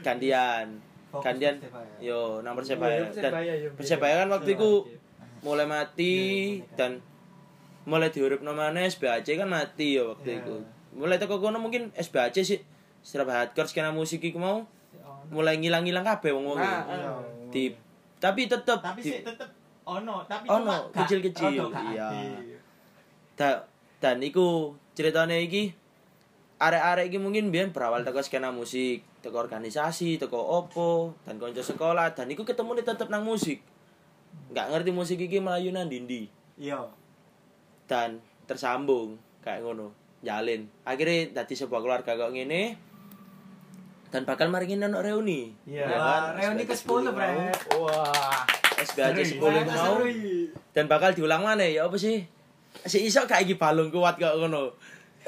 [0.00, 0.66] gantian.
[1.08, 1.54] Fokus Gantian
[1.98, 3.00] yo nang Persebaya.
[3.00, 3.68] Iya, Dan Persebaya, iya.
[3.72, 4.70] Persebaya kan waktu itu
[5.38, 6.16] mulai mati
[6.74, 7.00] dan
[7.84, 10.40] mulai diuripno maneh SBAC kan mati ya waktu Iya.
[10.42, 10.54] itu.
[10.92, 12.60] Mulai teko kono mungkin SBAC sih
[13.00, 14.64] secara hardcore skena musik iku mau
[15.28, 16.56] mulai ngilang-ngilang kabeh wong-wong.
[16.56, 17.12] Nah, Iya.
[17.48, 17.64] Di
[18.18, 19.48] tapi tetep Tapi sih tetep
[19.88, 21.64] ono, tapi Ono, kecil-kecil,
[21.96, 22.08] iya.
[23.38, 23.64] Da-
[23.98, 25.74] dan iku ceritanya iki
[26.58, 32.14] arek-arek iki mungkin biyen berawal teko skena musik, teko organisasi, teko opo, dan konco sekolah
[32.14, 33.62] dan iku ketemu tetep nang musik.
[34.50, 36.82] Nggak ngerti musik iki melayu nang ndi iya
[37.86, 38.18] dan
[38.50, 40.66] tersambung kayak ngono, jalin.
[40.82, 42.74] Akhirnya dadi sebuah keluarga kok ngene
[44.10, 45.54] dan bakal maringin ono reuni.
[45.68, 45.84] Iya.
[45.86, 46.42] Ya Wah, kan?
[46.42, 48.57] reuni ke 10 bre Wah.
[48.86, 49.98] Seru, 10 Wah, mau
[50.74, 52.22] dan bakal diulang mana ya apa sih?
[52.86, 54.70] Si iso kayak iki balung kuat kok ngono.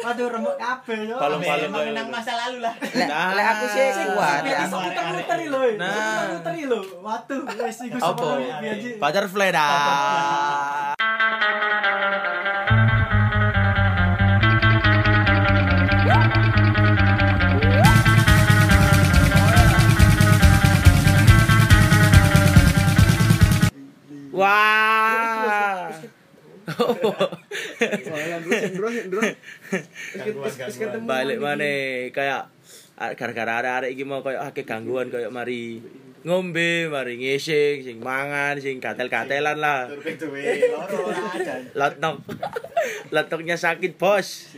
[0.01, 2.73] Waduh remuk kabeh yo kayak menang masa lalu lah.
[3.11, 3.37] Nah.
[3.37, 4.65] lek aku sih Sing- kuat ya.
[4.65, 5.61] Bisa muter-muter lho.
[5.77, 5.91] Nah.
[5.91, 6.81] Bisa muter-muter iki lho.
[7.03, 8.29] Waduh, wis iku Apa?
[8.79, 8.91] Ji.
[8.97, 10.90] Butterfly dah.
[24.41, 25.93] Wah.
[31.05, 31.69] Balik mana
[32.09, 32.43] kayak
[32.97, 35.85] ah, gara-gara arek-arek iki mau kayak akeh gangguan kayak mari
[36.21, 39.89] ngombe, mari ngising, sing mangan, sing gatel-gatelan lah.
[41.73, 42.17] Lotok.
[43.09, 44.53] Lotoknya sakit, Bos.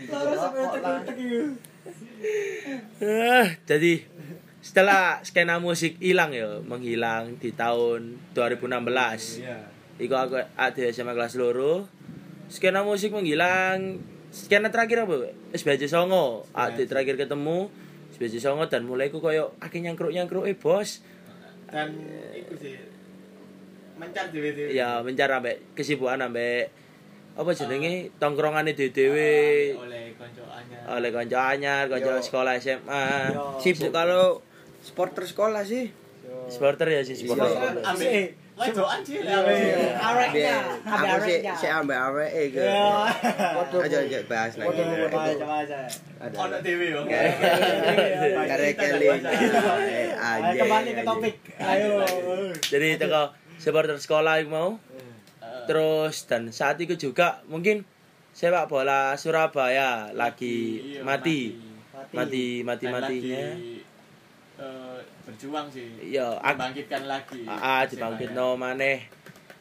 [3.03, 3.93] Eh, jadi
[4.63, 9.43] setelah skena musik hilang ya, menghilang di tahun 2016.
[9.43, 9.72] Iya.
[10.03, 11.87] Iku aku ada SMA kelas loro.
[12.51, 14.03] Skena musik menghilang.
[14.35, 15.31] Skena terakhir apa?
[15.55, 16.43] SBJ Songo.
[16.51, 17.71] Adik terakhir ketemu
[18.19, 21.07] SBJ Songo dan mulai ku koyo akeh nyangkruk-nyangkruk eh bos.
[21.73, 21.89] dan
[22.37, 22.77] itu sih
[23.97, 24.77] mencar dhewe-dhewe.
[24.77, 26.69] Ya mencar ambek kesibukan ambek
[27.33, 29.33] apa jenenge tongkrongane dhewe-dhewe
[29.81, 30.79] oleh koncoannya.
[30.85, 32.21] oleh kanca anyar, kanca Yo.
[32.21, 33.05] sekolah SMA.
[33.33, 33.57] Yo.
[33.57, 34.45] Sibuk kalau
[34.85, 35.89] supporter sekolah sih.
[36.53, 37.17] Supporter ya sih.
[37.25, 37.81] Iya.
[37.89, 39.19] Ambek koncoan sih.
[39.23, 41.55] Areknya, ada areknya.
[41.89, 42.53] arek.
[43.73, 44.81] Aja aja bahas lagi.
[44.83, 46.35] Ada.
[46.39, 46.57] Ono.
[47.09, 47.31] Eh,
[48.93, 49.13] Ayo
[50.23, 51.35] anjing, kembali ke topik.
[51.59, 51.91] Ayo.
[52.61, 53.23] Jadi teko
[53.59, 54.71] supporter sekolah iku mau.
[55.67, 57.87] Terus dan saat itu juga mungkin
[58.33, 61.41] sepak bola Surabaya lagi Iya, mati.
[62.13, 62.47] Mati.
[62.65, 63.45] Mati matinya.
[65.23, 65.87] Berjuang sih.
[66.01, 67.43] Iya, Membangkitkan lagi.
[67.45, 69.07] Ah, dibangkit no maneh.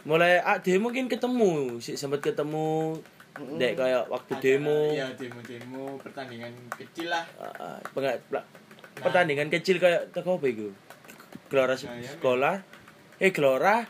[0.02, 2.98] Mulai ah, demo mungkin ketemu, sih sempat ketemu
[3.32, 4.80] dek kayak waktu Acara- demo.
[4.92, 7.24] Iya, demo-demo pertandingan kecil lah.
[7.38, 8.48] Ah, penga- pla-
[8.94, 10.70] pertandingan kecil kayak teko apa iku?
[11.48, 12.56] Gelora se- Kayak- sekolah.
[13.18, 13.86] Eh Gelora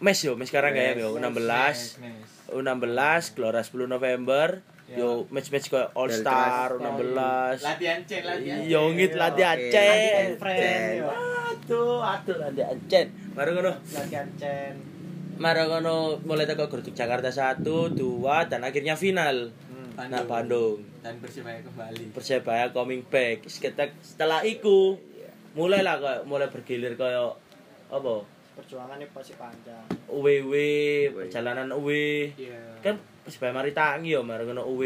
[0.00, 1.98] mes yo, mes sekarang kayak yo 16.
[1.98, 2.28] Nes, nes.
[2.48, 4.62] U16 Gelora 10 November.
[4.84, 5.00] Ya.
[5.00, 7.56] Yo match-match kayak All Star Delta.
[7.56, 7.64] U16.
[7.64, 8.68] Latihan cek, latihan cek.
[8.68, 11.08] Yo ngit latihan yo.
[11.08, 13.06] Aduh, aduh latihan cen.
[13.32, 13.72] Baru ngono.
[13.96, 14.76] Latihan cen.
[15.40, 17.96] Marang ngono mulai teko grup Jakarta 1, 2
[18.52, 19.50] dan akhirnya final.
[19.94, 20.82] Nah, Bandung.
[21.00, 22.10] Dan Persibaya kembali.
[22.12, 23.46] Persebaya coming back.
[23.48, 24.98] Setelah iku
[25.54, 27.38] mulailah kayak mulai bergilir kayak
[27.94, 28.14] apa?
[28.54, 29.86] Perjuangannya pasti panjang.
[30.10, 30.54] UWW,
[31.14, 31.88] perjalanan UW.
[32.34, 32.78] Iya.
[32.82, 34.82] Kan Persebaya mari tangi ya marang ngono UW.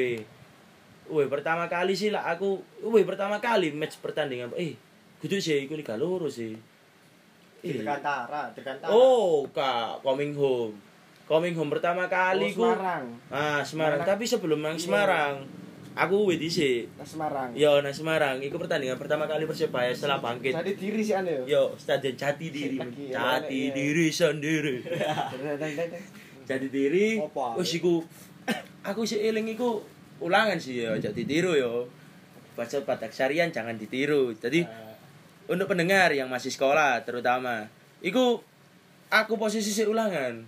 [1.11, 4.55] UW pertama kali sih lah aku UW pertama kali match pertandingan.
[4.55, 4.79] Eh,
[5.19, 6.55] kudu sih iku Liga Loro sih.
[7.59, 7.75] Eh.
[7.75, 8.95] Dirgantara, Dirgantara.
[8.95, 10.79] Oh, Kak, coming home.
[11.27, 12.63] Coming home pertama kali ku.
[12.63, 13.05] Oh, Semarang.
[13.29, 14.01] Ah, Semarang.
[14.01, 14.07] Semarang.
[14.07, 14.85] Tapi sebelum nang Iya.
[14.87, 15.33] Semarang,
[15.99, 16.87] aku UW dhisik.
[16.95, 17.49] Nah, Semarang.
[17.59, 18.37] Yo, nang Semarang.
[18.39, 20.55] Iku pertandingan pertama kali Persebaya setelah bangkit.
[20.55, 21.45] Jadi diri sih anda yo.
[21.45, 22.79] Yo, Stadion Jati Diri.
[22.79, 23.75] Lagi, Jati iya.
[23.75, 24.77] Diri sendiri.
[26.49, 27.21] Jati Diri.
[27.59, 28.01] Wis iku
[28.85, 29.83] aku sih eling iku
[30.19, 31.87] ulangan sih ya, Jati Diri yo.
[32.59, 34.35] Baca Batak Sarian jangan ditiru.
[34.35, 34.95] Jadi Eh,
[35.47, 37.71] untuk pendengar yang masih sekolah terutama,
[38.03, 38.43] iku
[39.09, 40.43] aku posisi sih ulangan.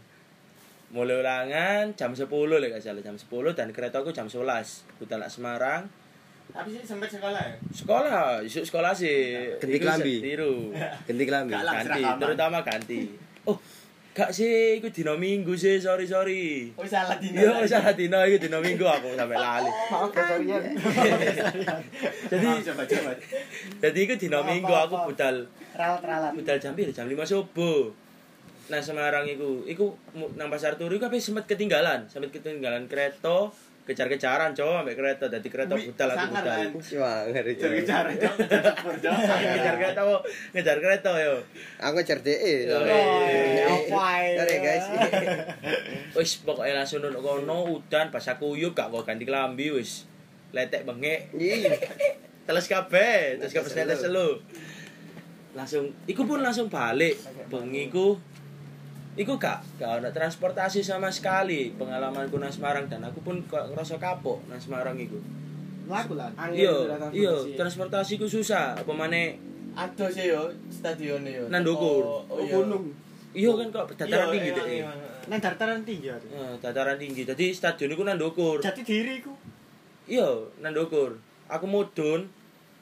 [0.91, 2.27] Mulai ulangan jam 10
[2.59, 4.83] lek gak salah jam 10 dan keretaku jam 11.
[4.99, 5.87] Butalak Semarang.
[6.51, 7.55] Tapi sih sempat sekolah ya?
[7.71, 9.55] Sekolah, isuk sekolah sih.
[9.63, 10.17] Ganti kelambi.
[10.19, 10.75] Tiru.
[11.07, 11.55] Ganti kelambi.
[11.55, 11.75] Lah.
[11.79, 13.01] ganti terutama ganti
[13.47, 13.57] oh
[14.11, 16.75] Gak sih, iku dina Minggu sih, sorry sorry.
[16.75, 17.39] Oh salah dino.
[17.39, 19.71] Iya, salah dina iku dina Minggu aku sampe lali.
[19.71, 20.63] Maaf ya kalian.
[22.27, 23.13] Jadi coba coba.
[23.79, 25.47] jadi iku dina Minggu aku budal
[25.79, 26.35] Ralat-ralat.
[26.35, 26.91] budal jam piro?
[26.91, 27.95] Jam 5 subuh.
[28.71, 29.95] Nah Semarang iku, iku
[30.35, 33.51] nang pasar turu iku tapi sempet ketinggalan, sempet ketinggalan kereta,
[33.91, 36.55] kejar-kejaran cowok ambek kereta, dadi kereta Wih, budal aku sangar, budal.
[36.55, 36.71] kan?
[36.79, 37.59] Sangar iki.
[37.59, 38.35] Kejar-kejar, Cok.
[38.39, 39.43] Kejar-kejar, Cok.
[39.51, 40.21] ngejar kereta kok,
[40.55, 41.35] ngejar kereta yo.
[41.83, 42.55] Aku ngejar DE.
[43.91, 44.87] Sorry guys.
[46.17, 50.07] Wis pokoknya langsung nang kono udan pas aku uyup gak kok ganti klambi wis.
[50.51, 51.31] Letek bengek,
[52.47, 54.43] teles kabeh, terus kabeh Teles lu.
[55.55, 57.19] Langsung iku pun langsung balik.
[57.47, 58.19] Bengi ku
[59.15, 64.39] iku gak gak ada transportasi sama sekali pengalamanku nang Semarang dan aku pun ngerasa kapok
[64.47, 65.19] nang Semarang iku.
[65.91, 66.31] Laku lah.
[66.55, 68.79] Iya, iya, transportasiku susah.
[68.79, 69.35] Apa maneh
[69.71, 71.47] Ada sih yo stadion yo.
[71.47, 72.03] Nang Dukur.
[72.03, 72.55] Oh, Oh, iya.
[72.55, 72.91] gunung.
[73.31, 74.83] iya kan kok dataran Iya, tinggi iya, deh.
[75.31, 76.17] Nang dataran tinggi ya.
[76.19, 77.23] Eh, dataran tinggi.
[77.23, 78.59] Jadi stadion iku nang ndukur.
[78.59, 79.31] Jati diri ku.
[80.07, 80.27] Iya,
[80.59, 81.15] nang ndukur.
[81.47, 82.27] Aku mudun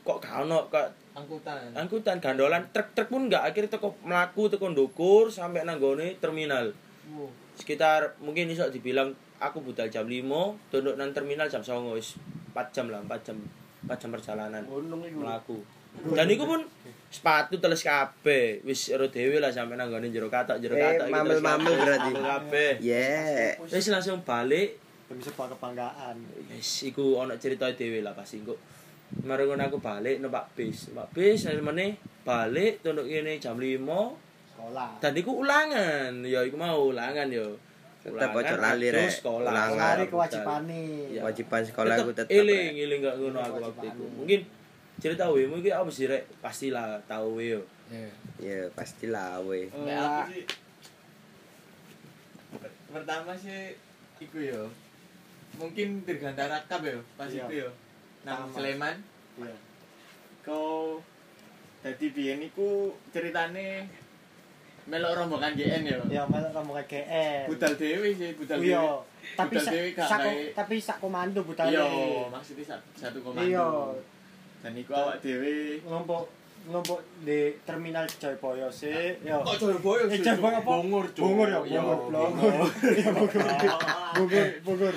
[0.00, 0.88] kok gak ono kok
[1.18, 1.74] Angkutan.
[1.74, 6.70] angkutan gandolan truk-truk pun enggak akhirnya teko melaku teko ndukur sampai nang gone terminal
[7.09, 7.33] Wow.
[7.54, 10.28] sekitar mungkin iso dibilang aku budal jam 5
[10.68, 12.20] tunduk nang terminal jam 09.00 wis
[12.52, 13.37] 4 jam lah 4 jam
[13.83, 14.62] 4 jam perjalanan
[15.11, 15.64] melaku
[16.12, 16.61] dan iku pun
[17.09, 21.09] sepatu teles kabeh wis ero dhewe lah sampai nang gone jero katak jero Eh, katak
[21.09, 22.11] iki teles mamel-mamel kabeh, berarti.
[22.12, 23.57] mamel kabeh yeah.
[23.64, 24.76] wis langsung balik
[25.09, 26.20] Demi sebuah kebanggaan.
[26.52, 28.61] Wis iku ana cerita dhewe lah pasti kok.
[29.18, 30.88] Mari ngono aku balik numpak bis.
[30.88, 33.81] Numpak bis meneh balik tunduk kene jam 5
[34.49, 34.90] Sekolah.
[35.01, 36.12] dan iku ulangan.
[36.23, 37.57] Ya iku mau ulangan yo.
[37.99, 39.11] Tetep Ulangan, ojo lali, Rek.
[39.11, 39.51] Sekolah.
[39.51, 39.81] Ulangan.
[39.90, 40.12] Hari Budal.
[40.12, 40.83] kewajibane.
[41.09, 41.21] Iya.
[41.21, 42.31] Wajiban sekolah aku tetep.
[42.31, 43.90] eling, eling gak ngono aku waktu Kewajiban.
[43.90, 44.05] itu.
[44.14, 44.40] Mungkin
[44.99, 47.62] cerita we mungkin apa sih rek pastilah tahu we yo.
[47.88, 48.11] Iya.
[48.38, 49.66] Ya pastilah we.
[49.66, 50.44] Sih
[52.53, 53.75] per- pertama sih
[54.18, 54.62] iku yo.
[55.57, 57.44] Mungkin dirgantara kap yo pas Iya.
[57.44, 57.71] iku yo.
[58.28, 58.96] nang Sleman.
[59.40, 59.56] Iya.
[60.44, 61.00] Kau
[61.80, 63.88] dadi biyen niku ceritane
[64.88, 65.96] melok rombongan GN ya.
[66.08, 67.44] Iya, melok rombongan GN.
[67.48, 68.76] Budal dewi sih, budal dewi.
[69.36, 71.84] Tapi budal dewi sa sako, tapi sak komando budal Iya,
[72.28, 73.44] maksudnya sa satu komando.
[73.44, 73.68] Iya.
[74.60, 76.38] Dan niku awak dewi ngompok
[76.68, 79.16] ngompok di terminal Jayapoyo sih.
[79.24, 80.02] ya Kok oh, Jayapoyo?
[80.10, 80.68] Eh, Jayapoyo apa?
[80.68, 81.98] Bungur, Bungur ya, Bungur.
[82.12, 82.54] Bungur.
[83.14, 83.42] Bungur.
[84.18, 84.48] Bungur.
[84.66, 84.94] Bungur.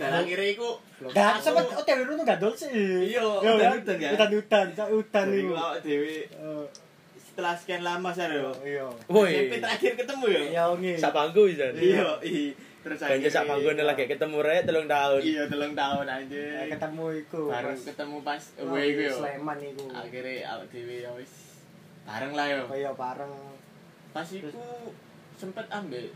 [0.00, 0.68] Dan akhirnya iku
[1.06, 2.72] Gak aku- sempet OTW lu gak dol sih.
[3.06, 4.10] Iya, Yo, udan-udan ya.
[4.12, 5.52] Udan-udan, sak udan Dan iku.
[5.54, 6.18] awak dhewe
[7.20, 8.50] setelah sekian lama sar yo.
[8.60, 8.88] Iya.
[9.06, 9.30] Woi.
[9.30, 10.40] SMP terakhir ketemu yo.
[10.50, 10.92] Ya ngi.
[10.96, 11.68] Sak bangku bisa.
[11.72, 12.52] Iya, iya.
[12.80, 15.20] Terus Banyak sak bangku lagi ketemu rek telung tahun.
[15.20, 16.64] Iya, telung tahun anjir.
[16.66, 17.42] ketemu iku.
[17.46, 19.14] Baru ketemu pas Oh, away iku yo.
[19.16, 19.84] Sleman iku.
[19.90, 21.32] Akhirnya awak dhewe ya wis
[22.02, 22.60] bareng lah yo.
[22.66, 23.32] Kaya bareng
[24.10, 24.50] Pas iku
[25.36, 26.10] sempet ambek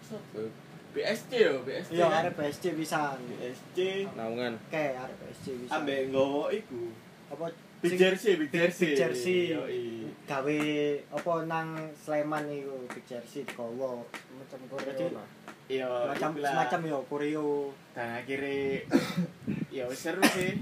[0.00, 0.46] Sopo?
[0.94, 1.90] BSC yo, BSC.
[1.92, 2.22] Iya, kan?
[2.22, 3.18] arep BSC pisan.
[3.28, 3.78] BSC
[4.14, 4.54] Naungan.
[4.56, 5.74] Oke, arep BSC pisan.
[5.74, 6.82] ambek nggowo iku.
[7.28, 7.50] apa
[7.82, 8.94] Big jersey, big jersey.
[8.94, 9.40] Big jersey.
[10.24, 10.58] Gawe
[11.12, 15.20] apa nang Sleman iku big jersey digowo macam koreo.
[15.64, 17.74] Iya, Macam semacam yo koreo.
[17.92, 18.80] Dan akhirnya
[19.76, 20.56] ya wis seru sih.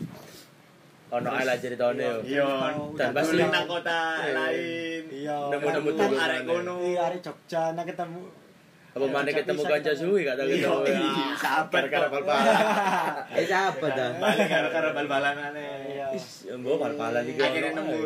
[1.13, 2.19] Ono ae lah ceritane yo.
[2.25, 2.49] Iya,
[2.97, 4.33] Dan dan pasti- nang kota Iya.
[4.33, 5.03] lain.
[5.13, 5.39] Iya.
[5.53, 6.75] Nemu-nemu tuh arek kono.
[6.81, 8.23] Iya, arek Jogja nang ketemu.
[8.93, 10.01] Apa mana Jogja ketemu kanca ketemu.
[10.05, 10.85] suwi gak tau Iya, ketemu.
[10.85, 12.13] iya, sahabat Gara-gara kok.
[12.13, 12.57] bal-balan.
[13.39, 14.11] Eh siapa dah?
[14.19, 15.73] Balik karo-karo bal-balan aneh.
[15.91, 16.07] Iya.
[16.55, 17.41] Mbok bal-balan iki.
[17.41, 17.99] Akhirnya nemu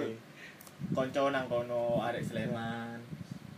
[0.92, 2.95] konco nang kono arek Sleman.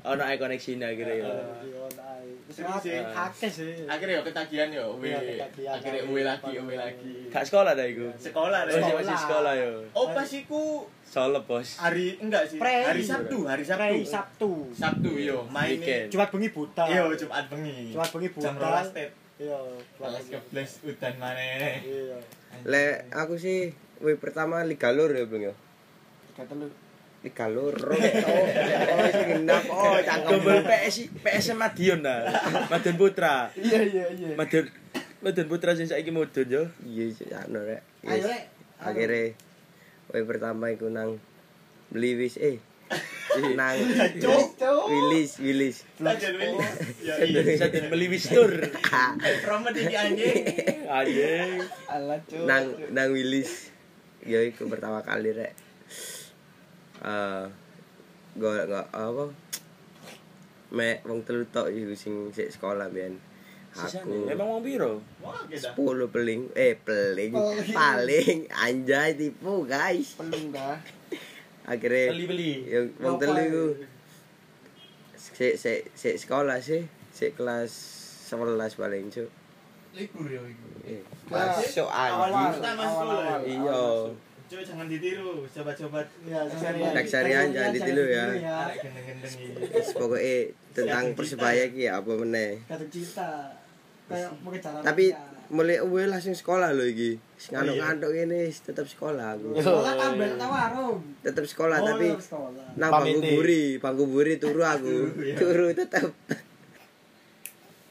[0.08, 1.28] Ono ae koneksine akhirnya yo.
[1.28, 2.16] Iya, nah,
[2.48, 2.96] wis Seru sih.
[2.96, 3.72] akeh sih.
[3.84, 5.12] Akhirnya yo ketagihan yo, we.
[5.12, 5.44] Iya.
[5.76, 7.28] Akhirnya we lagi, we lagi.
[7.28, 8.08] Gak sekolah dah iku.
[8.16, 9.72] Sekolah Oh, masih masih sekolah yo.
[9.92, 11.80] Oh, pas iku Solo bos.
[11.80, 12.60] hari enggak sih?
[12.60, 12.76] Pre.
[12.84, 13.80] Hari Sabtu, hari Sabtu.
[13.80, 14.50] Prei Sabtu.
[14.76, 16.12] Sabtu yo, main Weekend.
[16.12, 16.84] Jumat bengi buta.
[16.84, 17.96] Iya, Jumat bengi.
[17.96, 18.84] Jumat bengi Jam budal.
[18.84, 19.10] 12 tet.
[19.38, 19.58] Iya.
[19.96, 21.80] Balas kebles udan maneh.
[21.80, 22.16] Iya.
[22.64, 23.72] Le aku sih
[24.04, 25.54] we pertama Liga Lur ya, Bang ya.
[26.36, 26.68] Kata lu
[27.28, 27.76] Liga Lur.
[27.76, 29.64] Oh, genap.
[29.68, 30.40] Oh, cangkem.
[30.64, 32.24] PS PS Madiun nah.
[32.72, 33.52] Madiun Putra.
[33.52, 34.32] Iya, iya, iya.
[34.32, 34.72] Madiun
[35.20, 36.64] Madiun Putra sing saiki mudun yo.
[36.88, 37.84] Iya, sih anu rek.
[38.08, 38.24] Ayo.
[38.32, 38.48] Rek.
[38.80, 39.36] Akhirnya
[40.08, 41.20] we pertama iku nang
[41.92, 42.56] beli wis eh
[43.52, 43.76] nang
[46.00, 46.64] Lanjut Willy.
[47.04, 47.60] Ya iya.
[47.60, 50.36] Sadin beli iki anjing.
[50.88, 51.48] Anjing.
[52.48, 52.64] Nang
[52.96, 53.68] nang Willis
[54.24, 55.67] ya iku pertama kali rek
[57.00, 57.44] eh
[58.34, 59.24] go nggak apa
[60.70, 63.16] me wong telu tok iku sing sik sekolah biyen
[63.70, 64.98] aku memang mau piro?
[65.46, 65.76] 10
[66.08, 67.72] peling eh peling Peling.
[67.72, 70.74] paling anjay tipu guys Pelung dah.
[71.64, 72.64] akhirnya Beli-beli.
[72.64, 73.64] yang wong telu iku
[75.14, 77.70] Sik sik sik sekolah sih, sik kelas
[78.26, 79.30] 11 paling, Cuk.
[79.94, 82.58] libur ya iku Eh, Kelas Masuk awal-awal.
[82.58, 83.62] anjing.
[83.62, 83.70] Ya?
[83.70, 83.82] Iya.
[84.48, 86.92] Coba jangan ditiru, coba-coba Iya, Eksarian.
[86.96, 88.24] Eksarian jangan ditiru ya.
[89.68, 90.36] Wis pokoke
[90.72, 92.56] tentang Persebaya ki ya apa meneh.
[92.64, 93.52] Kata cinta.
[94.08, 94.80] Kayak mau ke jalan.
[94.80, 95.12] Tapi
[95.48, 97.20] mulai uwe langsung sekolah lho iki.
[97.36, 97.76] Wis Oh, iya.
[97.76, 99.48] ngantuk-ngantuk ini tetap sekolah aku.
[99.54, 100.96] sekolah tambah tak warung.
[101.20, 102.06] Tetap sekolah Oh, tapi
[102.74, 104.96] nang bangku buri, bangku buri turu aku.
[105.12, 105.36] Turu, ya.
[105.36, 106.08] Turu tetap.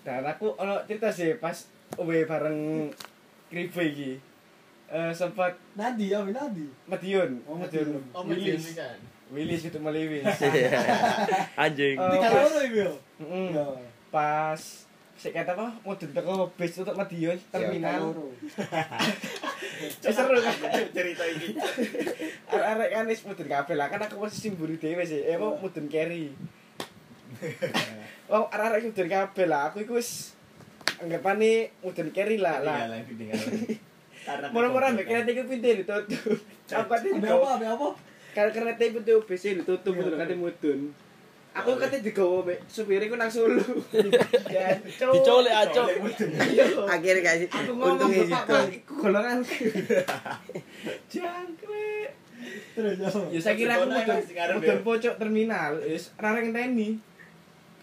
[0.02, 1.54] Dan aku ono cerita sih pas
[1.96, 2.89] uwe bareng
[3.48, 4.17] Kribo iki.
[4.88, 6.63] Eh sempat Nadi, ya Nadi.
[6.88, 8.00] Madiun, Oh, Madiun.
[8.00, 8.04] Madiun.
[8.15, 8.56] Oh, Willis.
[8.63, 8.97] Willis kan.
[9.28, 10.23] Willis gitu Maliwis.
[11.60, 12.00] Anjing.
[12.00, 12.91] Iku yo.
[13.19, 13.52] Mm-mm.
[13.52, 13.67] Iya.
[14.08, 18.15] Pas sik kata apa mudun teko bis untuk Madiun terminal.
[18.56, 20.56] Eh, seru kan.
[20.95, 21.58] cerita iki.
[22.56, 25.28] Arek-arek kan wis mudun kabeh lah kan aku posisi mburi dhewe sih.
[25.28, 26.32] Eh mau mudun carry.
[28.32, 29.76] Oh, arek-arek mudun kabeh lah.
[29.76, 30.32] Aku iku wis
[31.04, 32.88] anggapane mudun carry lah lah.
[34.28, 36.38] Murah-murah mbek kereta iku pintu ditutup.
[36.80, 37.50] Apa Ambil apa?
[37.63, 37.88] Apa?
[38.36, 40.18] Karena kereta itu tuh BC ditutup Iya, iya.
[40.20, 40.80] kate mudun.
[41.56, 43.63] Aku kate digawa mbek supir iku nang Solo.
[44.54, 44.78] Ya.
[44.84, 45.88] Dicolek acok.
[46.86, 47.48] Akhirnya gak sih.
[47.48, 49.40] Aku ngomong Untungnya iku golongan.
[51.13, 52.10] Jangkrik.
[52.78, 52.98] Terus.
[53.34, 54.18] Ya saya kira aku mudun
[54.62, 54.86] mudun ya?
[54.86, 57.00] pojok terminal, wis rareng ngenteni.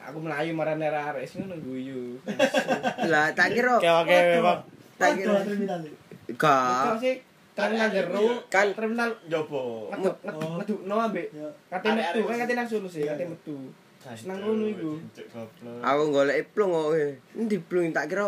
[0.04, 2.20] Aku melayu marane arek sing ngono guyu.
[3.08, 4.60] Lah tak kira Kewa-kewe, Bang.
[5.00, 5.80] tak kira terminal.
[6.30, 6.96] Gak
[7.54, 9.86] terminal jero Kan- terminal Jopo.
[9.88, 10.58] ngeduk Oh.
[10.58, 11.46] ngeduk no ambek Ya.
[11.70, 13.30] kate metu kan kate nang Solo sih kate iya.
[13.30, 13.56] metu.
[14.04, 14.90] Senang ngono iku.
[15.80, 16.92] Aku golek plung kok.
[17.32, 18.26] Endi plung tak kira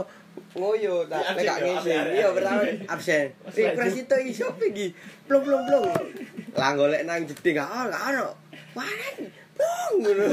[0.55, 1.91] ngoyo tak absen gak yo, ngisi.
[1.91, 3.25] absen, Iya pertama absen.
[3.51, 4.87] Eh kelas itu iso iki.
[5.27, 5.85] Plung plung plung.
[6.55, 8.31] Lah golek nang jeding gak ono,
[8.73, 8.87] gak
[9.57, 10.25] Mana?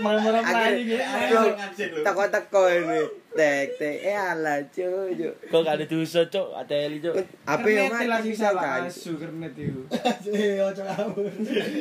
[0.00, 1.98] Marah-marah melayu gitu.
[2.00, 3.00] Teko-teko ini.
[3.34, 5.18] Tek tek eh ala cuy.
[5.50, 6.48] Kok gak ada dosa, Cok?
[6.54, 7.14] Ateli, Cok.
[7.42, 8.86] Apa yang mati bisa bisa lah kan?
[8.86, 9.82] asu kernet itu.
[10.30, 11.26] Eh, ojo kabur.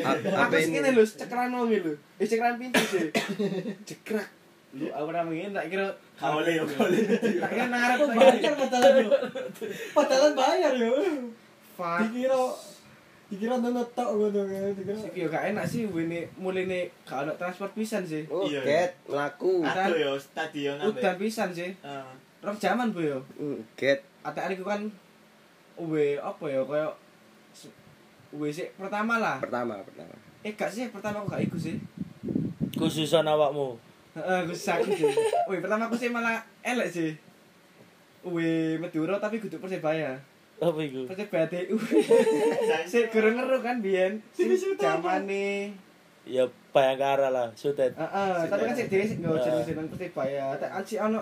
[0.01, 0.89] Apa Aku ini?
[0.89, 1.93] lho, cekran wong lho.
[2.17, 3.13] Eh cekran pintu sih.
[3.85, 4.27] Cekrak.
[4.73, 5.85] Lu ora ngene tak kira
[6.17, 7.01] Gak boleh, gak boleh.
[7.37, 9.09] tak kira nang arep bayar padahal yo.
[9.93, 10.93] Padahal bayar yo.
[11.77, 11.97] Fuck.
[12.09, 12.41] Dikira
[13.33, 14.69] dikira nonton tok ngono kan.
[14.71, 18.21] Dikira Sik yo gak enak sih wene muline gak ono transport pisan sih.
[18.29, 18.61] Oh, Iya.
[18.61, 19.65] get melaku.
[19.65, 21.01] Aduh yo stadion ambek.
[21.01, 21.73] Udan pisan sih.
[21.73, 22.05] Eh,
[22.39, 23.17] Rong jaman bu yo.
[23.33, 24.05] Hmm, Get.
[24.21, 24.85] ATR iku kan
[25.73, 26.87] uwe apa ya kaya
[28.29, 29.41] uwe sih pertama lah.
[29.41, 30.13] Pertama, pertama.
[30.43, 31.81] Eh gak sih pertama aku gak iku sih.
[32.73, 33.79] Khususan awakmu.
[34.13, 35.09] Heeh, aku sakit sih.
[35.49, 37.11] Wih, pertama aku sih malah elek sih.
[38.23, 40.13] Wih, Madura tapi kudu Persebaya.
[40.63, 41.02] Apa itu?
[41.04, 41.76] Persebaya DU.
[42.88, 44.23] Sik gurung ngeru kan biyen.
[44.32, 44.47] Sing
[44.80, 45.76] zamane.
[46.23, 47.91] Ya Bayangkara lah, Sutet.
[47.93, 50.56] Heeh, tapi kan sik dhewe sik nggo jeneng-jeneng Persebaya.
[50.56, 51.19] Tak aci ono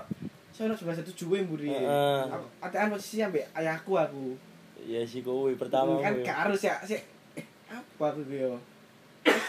[0.54, 1.74] sono sebelah satu juwe mburi.
[1.74, 2.22] Heeh.
[2.62, 4.38] Atean posisi ambek ayahku aku.
[4.86, 6.26] Ya si kuwi pertama kan kuwi.
[6.26, 7.02] gak harus ya sik
[7.36, 8.54] eh, apa aku ku yo.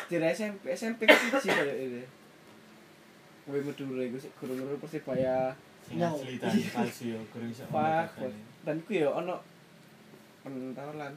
[0.08, 2.02] Dari SMP SMP kan siji koyo ini.
[3.42, 5.52] Wih, Madura iku sik gurung ngeru Persebaya.
[5.84, 7.66] Sing asli dan palsu yo, kurang iso
[8.62, 9.34] dan ku ya ono
[10.42, 11.14] pentalan.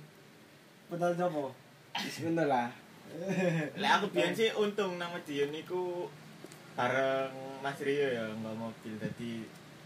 [0.86, 1.50] padahal jopo.
[1.98, 2.70] Wis ngono lah.
[3.82, 6.10] Lek aku biyen sih untung nang Madiun niku
[6.76, 7.32] bareng
[7.64, 9.32] Mas Rio ya nggak mobil jadi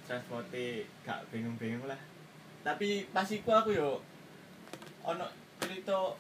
[0.10, 2.00] transporte gak bingung-bingung lah.
[2.66, 4.02] Tapi pas iku aku yo
[5.06, 5.30] ono
[5.62, 6.18] cerita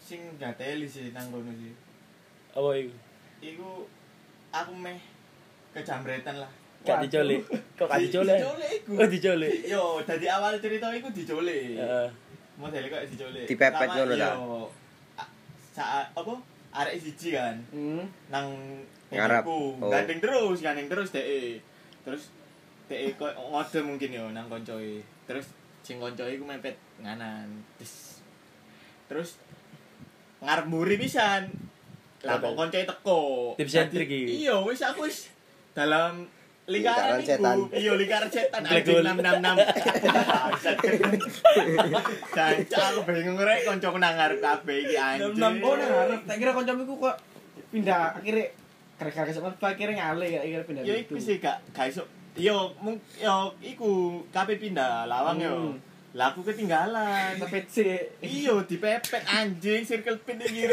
[0.00, 1.76] sing gateli sih nang kono sih.
[2.56, 2.96] Apa itu?
[3.44, 3.84] Iku
[4.50, 4.98] aku meh
[5.76, 6.50] kejamretan lah.
[6.88, 7.44] Gak diculik.
[7.76, 8.40] Kok gak diculik?
[8.40, 8.92] Diculik iku.
[8.96, 9.54] Oh diculik.
[9.68, 11.76] Yo, dari awal cerita iku diculik.
[11.76, 12.08] Heeh.
[12.58, 13.46] Modelnya kok diculik.
[13.46, 14.28] Dipepet ngono ta?
[14.28, 14.66] yo,
[15.14, 15.32] a-
[15.70, 16.34] Saat apa?
[16.68, 18.04] Arek siji kan Hmm.
[18.28, 18.46] nang
[19.08, 19.40] Ngarep.
[19.48, 19.72] Oh.
[19.80, 21.56] Gandeng terus, gandeng terus DE.
[22.04, 22.28] Terus
[22.84, 25.00] DE kok ngode mungkin yo nang koncoe.
[25.24, 25.48] Terus
[25.80, 27.48] sing koncoe iku mepet nganan.
[27.76, 28.20] Terus
[29.08, 29.30] terus
[30.38, 31.48] ngarep mburi pisan.
[32.20, 33.20] Lah kok koncoe teko.
[33.56, 34.44] Tips and trick iki.
[34.44, 35.32] Iya, wis aku wis
[35.72, 36.28] dalam
[36.68, 37.64] lingkaran setan.
[37.72, 38.60] Iya, lingkaran setan.
[38.60, 39.08] Anjing hole.
[39.08, 40.76] 666.
[42.36, 45.64] Jancuk aku bingung rek koncoku nang ngarep kabeh iki anjing.
[45.64, 47.16] Oh nang ngarep, tak kira kancamu iku kok
[47.72, 48.46] pindah akhirnya
[48.98, 52.04] gara-gara kesempatan akhirnya ngale ya akhirnya pindah Ya iku sih gak gak iso.
[52.36, 55.72] Yo mung yo iku kabeh pindah lawang yo.
[56.18, 57.38] Lah aku ketinggalan.
[57.38, 60.66] sampai sih Iyo dipepet anjing circle pin iki.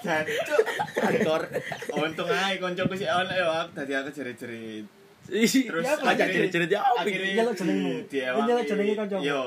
[0.00, 0.62] Jancuk.
[0.96, 1.46] Hardcore.
[1.94, 4.84] Untung ae koncoku sih ono yo aku dadi aku jerit-jerit.
[5.22, 7.36] Terus aja jerit-jerit ya akhirnya iki?
[7.36, 7.92] Nyeluk jenengmu.
[8.08, 9.20] diewangi- Nyeluk jenenge koncomu.
[9.22, 9.42] Yo,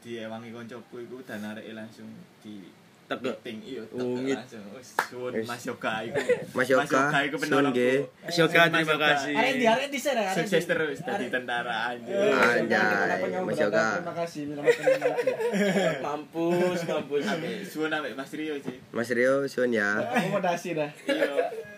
[0.00, 2.10] diewangi koncoku iku dan areke langsung
[2.40, 2.54] di
[3.04, 3.36] Tegek.
[3.36, 4.38] Meeting, iya, Oh, tegek ngit.
[4.40, 4.64] langsung.
[4.72, 5.32] Wis, suwun.
[5.44, 6.18] Mas Yoga iku.
[6.56, 7.90] Mas Yoga, iku penolongku.
[8.24, 9.32] Mas Yoga, Mas terima kasih.
[9.34, 10.36] Arek di arek di sana arek.
[10.40, 12.32] Sukses terus Arek- tentara Eh.
[12.32, 13.58] Anjay, nyawa Mas?
[13.60, 13.86] Yoga.
[14.00, 14.42] Terima kasih.
[16.04, 17.24] Mampus, mampus.
[17.66, 18.76] Suwun ambek Mas Rio sih.
[18.90, 20.00] Mas Rio suwun ya.
[20.00, 20.90] Akomodasi dah.
[21.04, 21.32] Iya,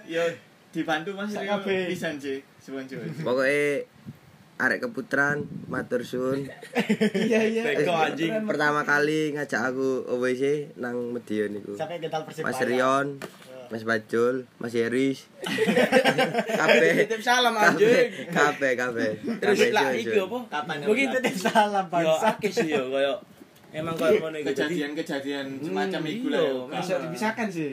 [0.07, 0.25] iya
[0.71, 2.39] dibantu Mas Rio pisan sih.
[2.59, 3.11] Suwun suwun.
[3.19, 3.83] Pokoknya
[4.57, 5.37] arek keputran
[5.67, 6.49] matur suwun.
[7.29, 7.63] Iya, iya.
[7.85, 8.33] Anjing.
[8.45, 10.43] Pertama kali ngajak aku OWC
[10.77, 11.75] nang Medion iku.
[11.75, 12.49] Sampai gental Persibaya.
[12.49, 13.07] Mas Rion,
[13.69, 15.29] Mas Bajul, Mas Yeris.
[16.61, 17.05] Kabeh.
[17.05, 18.09] Titip salam anjing.
[18.29, 19.11] kabeh, kabeh.
[19.39, 20.39] Terus lah iki apa?
[20.49, 22.27] Kapan Mungkin Titip salam Yo bangsa.
[22.33, 23.15] akeh sih yo koyo
[23.73, 24.49] emang koyo ngono iku.
[24.49, 26.43] Jadi kejadian-kejadian semacam Hmm, iku iya, lah.
[26.43, 26.79] ya, Kak.
[26.81, 27.73] Bisa dipisahkan sih.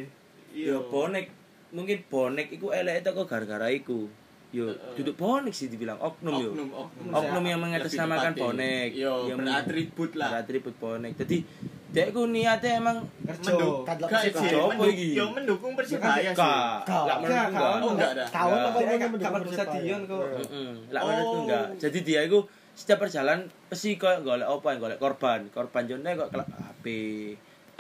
[0.54, 0.68] Iya.
[0.70, 1.26] yo bonek
[1.72, 4.06] mungkin bonek iku elek teko gara-gara iku.
[4.54, 6.50] Yo duduk bonek sih dibilang oknum yo.
[6.54, 7.10] Oknum, oknum.
[7.10, 8.94] Oknum yang mengatasnamakan bonek.
[8.94, 10.30] Iya, yang beratribut lah.
[10.32, 11.18] Beratribut bonek.
[11.18, 11.42] Jadi
[11.90, 13.50] dek ku niate emang Kerja.
[13.50, 15.14] Mendukung Gak sih, Apa iki?
[15.14, 16.38] Yo mendukung Persibaya sih.
[16.38, 17.46] Menurutku Kak, enggak.
[17.50, 17.74] kau.
[17.82, 18.24] Oh enggak ada.
[18.30, 18.62] Kau Enggak.
[18.64, 19.66] apa gak mendukung kapan Persibaya?
[19.68, 20.22] stadion kok.
[20.40, 20.70] Heeh.
[20.90, 21.34] Lah Oh.
[21.42, 21.66] enggak.
[21.78, 22.40] Jadi dia iku
[22.74, 25.50] setiap perjalanan pasti koyo golek apa golek korban.
[25.50, 26.86] Korban jone kok kelak HP.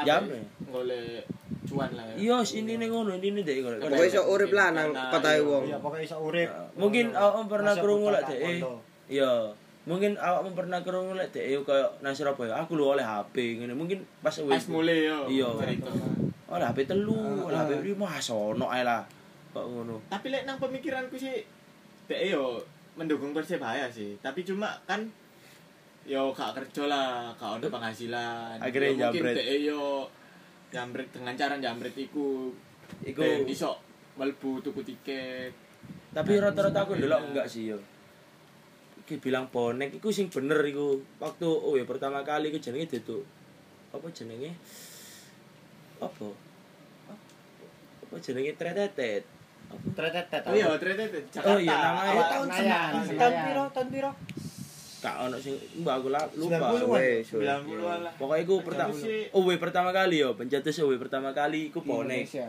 [0.06, 0.22] Jam.
[0.28, 0.38] Apa?
[0.72, 1.24] Golek
[1.64, 2.16] cuan lah ya.
[2.20, 3.80] Iya, sini nih ngono, ini nih dek golek.
[3.82, 5.64] Pokoknya iso urip lah nang kotahe wong.
[5.70, 6.50] Iya, pokoknya iso urip.
[6.76, 8.40] Mungkin awakmu pernah krungu lek dek.
[9.08, 9.32] Iya.
[9.84, 13.74] Mungkin awakmu pernah krungu lek dek yo koyo nang Surabaya, aku lho oleh HP ngene.
[13.74, 15.28] Mungkin pas Pas mulai yo.
[15.32, 15.48] Iya.
[16.52, 19.08] Oleh HP telu, oleh HP lima sono ae lah.
[19.56, 20.04] Kok ngono.
[20.12, 21.48] Tapi lek nang pemikiranku sih
[22.12, 22.60] dek yo
[23.00, 24.20] mendukung Persibaya sih.
[24.20, 25.08] Tapi cuma kan
[26.04, 28.56] yo gak kerja lah, gak ada penghasilan.
[28.60, 29.36] Akhirnya Yo mungkin jambret.
[29.40, 29.84] dek yo
[30.74, 32.52] jambret dengan cara jambret iku
[33.08, 33.80] Iku ben iso
[34.20, 35.54] melbu tuku tiket.
[36.14, 37.80] Tapi rata-rata aku ndelok enggak sih yo.
[39.04, 41.00] Iki bilang bonek iku sing bener iku.
[41.24, 43.24] Waktu oh ya pertama kali iku jenenge Dedo.
[43.96, 44.54] Apa jenenge?
[46.04, 46.30] Apa?
[48.04, 49.24] Apa jenenge tretetet?
[49.72, 49.88] Apa?
[49.96, 50.42] Tretetet.
[50.46, 50.86] Oh iya, itu
[51.34, 51.50] Jakarta.
[51.50, 52.48] Oh iya, namanya tahun.
[52.52, 52.92] Senayan.
[53.18, 53.64] Tahun piro?
[53.74, 54.12] Tahun piro?
[55.04, 56.32] Gak ono sing mbak aku lupa.
[56.32, 56.80] 90-an.
[56.80, 57.44] Suwe, suwe.
[57.44, 58.14] 90-an lah.
[58.16, 58.96] Pokoknya iku pertama
[59.36, 62.24] OW pertama kali yo, pencetus OW pertama kali iku bonek.
[62.24, 62.48] Indonesia.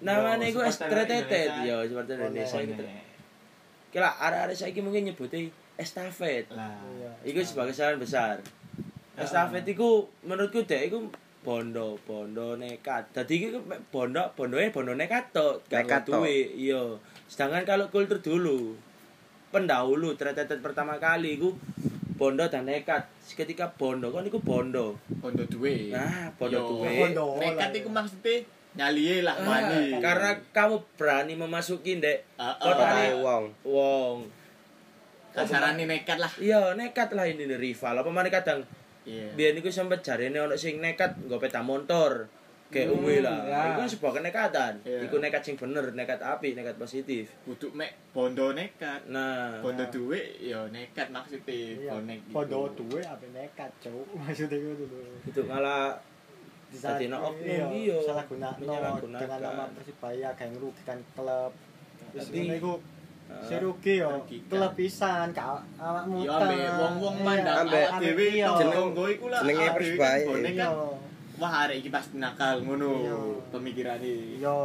[0.00, 1.68] Namanya iku Yo, es supporter tretetet Indonesia.
[1.68, 2.84] yo, seperti Indonesia gitu.
[3.92, 6.48] Kira arek-arek saiki mungkin nyebutnya estafet.
[6.48, 6.80] Lah.
[6.96, 7.12] Iya.
[7.28, 8.40] Iku sebagai saran besar.
[9.20, 11.12] Estafet iku menurutku dek iku
[11.44, 13.12] bondo, bondo nekat.
[13.12, 16.56] Dadi iku mek bondo, bondoe bondo nekat tok, gak duwe.
[16.56, 16.96] Iya.
[17.28, 18.72] Sedangkan kalau kultur dulu
[19.52, 21.52] pendahulu tretetet pertama kali iku
[22.16, 23.04] bondo dan nekat.
[23.32, 24.96] Ketika bondo kan iku bondo.
[25.20, 25.92] Bondo duwe.
[25.92, 27.12] Nah, bondo duwe.
[27.38, 28.42] Nekat iku maksudnya
[28.72, 30.00] nyaliye lah Ah, wani.
[30.00, 32.72] karena kamu berani memasuki dek Ah, ah.
[32.72, 33.44] kotane wong.
[33.68, 34.16] wong.
[35.32, 36.32] kasarane nekat lah.
[36.36, 38.00] Iya, nekat lah ini rival.
[38.00, 38.64] Apa mana kadang
[39.04, 39.32] Iya.
[39.32, 42.28] biar niku sempet jarene ono sing nekat nggo peta motor.
[42.72, 43.38] Kayak uwe lah.
[43.44, 43.60] ya.
[43.70, 44.72] Iku sebuah kenekatan.
[44.80, 44.98] Iya.
[45.04, 47.28] Iku nekat sing bener, nekat api, nekat positif.
[47.44, 49.04] Kudu mek bondo nekat.
[49.06, 51.92] Nah, Bondo duwe yo nekat maksudnya Iya.
[51.92, 52.32] bonek gitu.
[52.32, 54.08] Podo duwe apa nekat, Cuk.
[54.18, 54.98] Maksudnya itu dulu.
[55.22, 56.00] itu malah
[56.72, 58.00] Tadi no oknum, iya.
[58.00, 59.20] salah guna Menyalahgunakan.
[59.20, 61.52] dengan nama Persibaya kayak merugikan klub
[62.10, 62.80] terus iku
[63.22, 63.40] Ah.
[63.40, 68.48] si rugi yo klub pisan kak awakmu Yo ambe wong-wong mandang Ambek- awak dhewe iya.
[68.50, 69.40] iku lah.
[69.40, 70.24] Jenenge Persibaya.
[71.34, 73.16] Wah arek iki pasti nakal ngono Iya.
[73.48, 74.36] pemikirane.
[74.36, 74.58] iya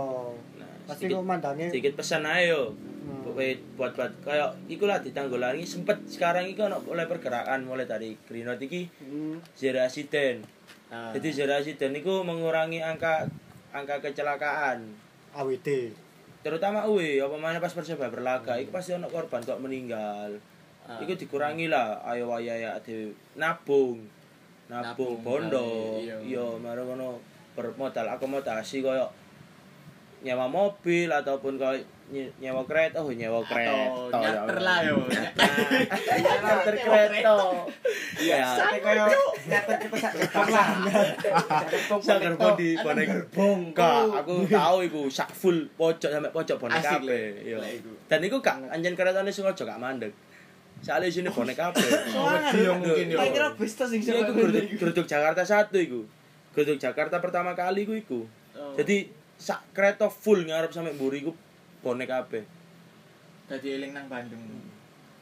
[0.57, 2.75] Nah, pasti kok mandangnya sedikit pesan ae yo.
[3.03, 3.23] Hmm.
[3.23, 8.43] Buat buat kayak iku lah ditanggulangi sempet sekarang iki ono mulai pergerakan mulai dari Green
[8.43, 9.39] Note iki Hmm.
[9.53, 10.43] zero accident.
[10.87, 13.27] Nah, Jadi zero accident itu mengurangi angka
[13.69, 14.83] angka kecelakaan.
[15.33, 15.91] AWD
[16.37, 20.39] Terutama uwe, apa mana pas Persebaya berlaga, itu pasti ono korban kok meninggal.
[20.81, 20.95] ah.
[20.97, 23.99] Iku dikurangi lah, ayo ayo ayo ade nabung.
[24.67, 25.95] Nabung bondo.
[26.03, 26.15] iya.
[26.19, 27.15] Iya, mari ngono
[27.55, 29.07] bermodal akomodasi koyo
[30.17, 31.55] nyewa mobil ataupun
[32.07, 34.09] nye- nyewa kereta, oh nyewa kereta.
[34.11, 34.97] nyater lah yo.
[35.07, 37.35] Nyater kereta.
[38.17, 38.43] Iya.
[38.43, 39.05] Sampai koyo
[39.47, 40.67] nyatet kita sak gerbong lah.
[42.07, 43.59] Sak gerbong di bonek gerbong.
[44.15, 47.27] Aku tahu iku sak full pojok sampai pojok bonek kabeh.
[47.43, 47.57] Iya.
[48.07, 50.11] Dan iku kak anjen keretane sengaja gak mandek.
[50.81, 51.83] Soalnya sini bonek kabeh.
[52.55, 53.17] Yo mungkin yo.
[53.17, 56.01] Tak kira bis tuh sing iku geruduk, geruduk Jakarta satu iku.
[56.53, 58.19] Geruduk Jakarta pertama kali iku iku.
[58.57, 58.73] Oh.
[58.77, 61.31] Jadi sak kereta full ngarep sampai mburi iku
[61.85, 62.43] bonek kabeh.
[63.47, 64.41] Dadi eling nang Bandung.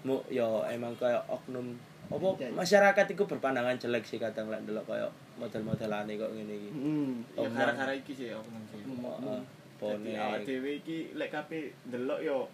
[0.06, 1.76] Mu yo emang kayak oknum
[2.06, 5.10] apa masyarakat iku berpandangan jelek sih kadang lek ndelok kayak
[5.42, 6.70] model-modelane kok ngene iki.
[6.70, 7.14] Hmm.
[7.34, 8.82] Ya gara-gara iki sih oknum sih.
[8.86, 9.42] Heeh,
[9.82, 10.46] Dadi awak Bonek.
[10.46, 12.46] dhewe iki lek kabeh ndelok yo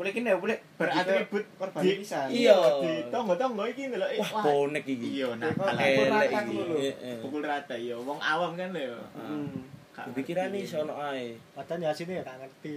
[0.00, 2.32] Boleh kene boleh beratribut korban pisan.
[2.32, 2.56] Iya.
[2.80, 4.00] di tonggo-tonggo iki lho.
[4.02, 5.20] eh, Wah, bonek iki.
[5.20, 5.28] Iya.
[5.36, 6.40] Kayak Elek rata iki.
[6.48, 6.76] ngono lho.
[6.80, 7.16] Heeh.
[7.20, 8.96] Pukul rata iya, wong awam kan lho.
[9.12, 9.52] Hmm.
[9.90, 10.56] Gak Kepikiran ngerti.
[10.56, 11.36] nih sono ae.
[11.52, 12.76] Padahal ya sini ya gak ngerti.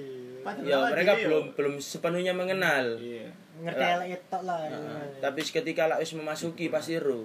[0.67, 2.99] Ya, mereka belum belum sepenuhnya mengenal.
[2.99, 3.31] Iya.
[3.61, 3.95] Ngerti Lah.
[3.95, 4.59] elek etok lah.
[4.59, 4.75] Heeh.
[4.75, 5.21] iya.
[5.23, 7.23] Tapi ketika lah wis memasuki pasti ro.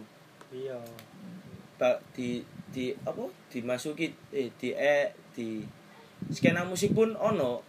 [0.54, 0.78] Iya.
[2.12, 2.38] Di
[2.68, 5.66] di apa dimasuki eh di eh di
[6.28, 7.66] skena musik pun ono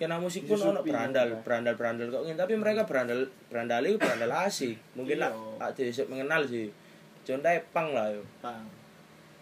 [0.00, 2.40] skena musik pun ono berandal berandal berandal kok ngene.
[2.40, 3.20] tapi mereka berandal
[3.52, 5.28] berandal itu berandal asik mungkin lah
[5.60, 6.72] tak dhisik mengenal sih
[7.20, 8.64] contohnya pang lah yo Bang.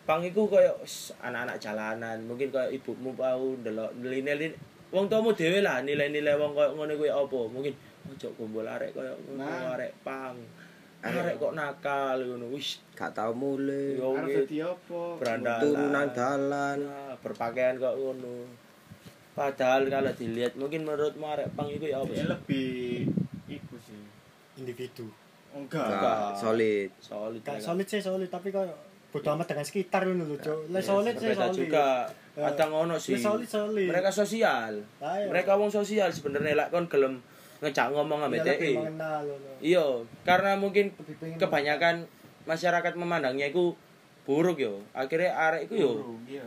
[0.02, 0.74] pang iku koyo
[1.22, 4.50] anak-anak jalanan mungkin koyo ibumu tau ndelok nilai
[4.90, 7.70] wong tuamu dhewe lah nilai-nilai wong koyo ngono kuwi apa mungkin
[8.10, 9.78] ojo kumpul arek koyo ngono Nah.
[9.78, 10.34] arek pang
[10.98, 13.94] arek kok nakal ngono wis Gak tau mulai.
[13.94, 15.02] yo Arep dadi apa?
[15.22, 15.62] Berandalan.
[15.62, 16.78] Turu nang dalan.
[17.22, 18.66] Berpakaian kok ngono.
[19.38, 22.26] Padahal kalau dilihat mungkin menurutmu arek pang itu ya apa sih?
[22.26, 23.06] lebih
[23.46, 24.02] iku sih.
[24.56, 25.06] Individu.
[25.54, 25.86] Enggak.
[25.86, 26.02] Enggak.
[26.02, 26.88] Gak solid.
[26.98, 27.40] Solid.
[27.40, 28.66] Gak solid sih solid tapi kok
[29.08, 30.68] bodo amat dengan sekitar ngono lho, Cuk.
[30.68, 31.54] Lah Ya, solid sih solid.
[31.56, 32.10] juga.
[32.34, 32.50] Ya.
[32.50, 33.14] Kadang ngono sih.
[33.14, 33.86] Lah solid solid.
[33.86, 34.82] Mereka sosial.
[34.98, 35.26] Ayo.
[35.30, 37.22] Mereka wong sosial sebenarnya lek kon gelem
[37.58, 39.50] ngecak ngomong ambek Iya, mengenal ngono.
[39.58, 39.86] Iya,
[40.22, 40.90] karena mungkin
[41.38, 42.06] kebanyakan
[42.44, 43.72] masyarakat memandangnya itu
[44.22, 44.82] buruk yo.
[44.92, 45.92] Akhirnya arek itu yo
[46.26, 46.44] Iya.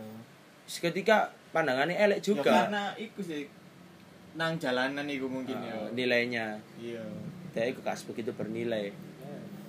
[0.67, 2.51] seketika pandangannya elek Ya, juga.
[2.51, 3.47] karena iku sih
[4.39, 5.75] nang jalanan iku mungkin ya.
[5.75, 6.45] Ah, nilainya.
[6.79, 7.03] Iya.
[7.51, 8.95] Dia itu gak begitu bernilai.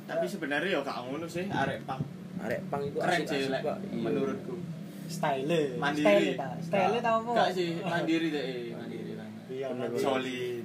[0.07, 1.99] Tapi sebenarnya ya gak ngono sih arek pang.
[2.43, 3.43] Arek pang itu Keren sih.
[3.51, 3.74] Iya.
[3.91, 4.55] menurutku.
[5.03, 5.76] style.
[5.76, 6.07] Mandiri.
[6.07, 6.49] Style ta.
[6.62, 7.30] Style ta apa?
[7.37, 9.28] Gak sih mandiri deh, mandiri lah.
[9.51, 10.01] Iya, mandiri.
[10.01, 10.62] Solid.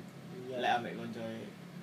[0.48, 0.56] Iya.
[0.62, 1.40] Lek ambek koncoe.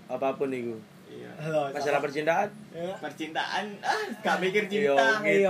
[0.09, 0.77] Apa pun itu.
[1.15, 1.31] Iya.
[1.37, 2.91] Halo, Masalah sama- percintaan Ya.
[2.99, 5.23] Percintaan ah gak mikir cinta.
[5.23, 5.47] Iya,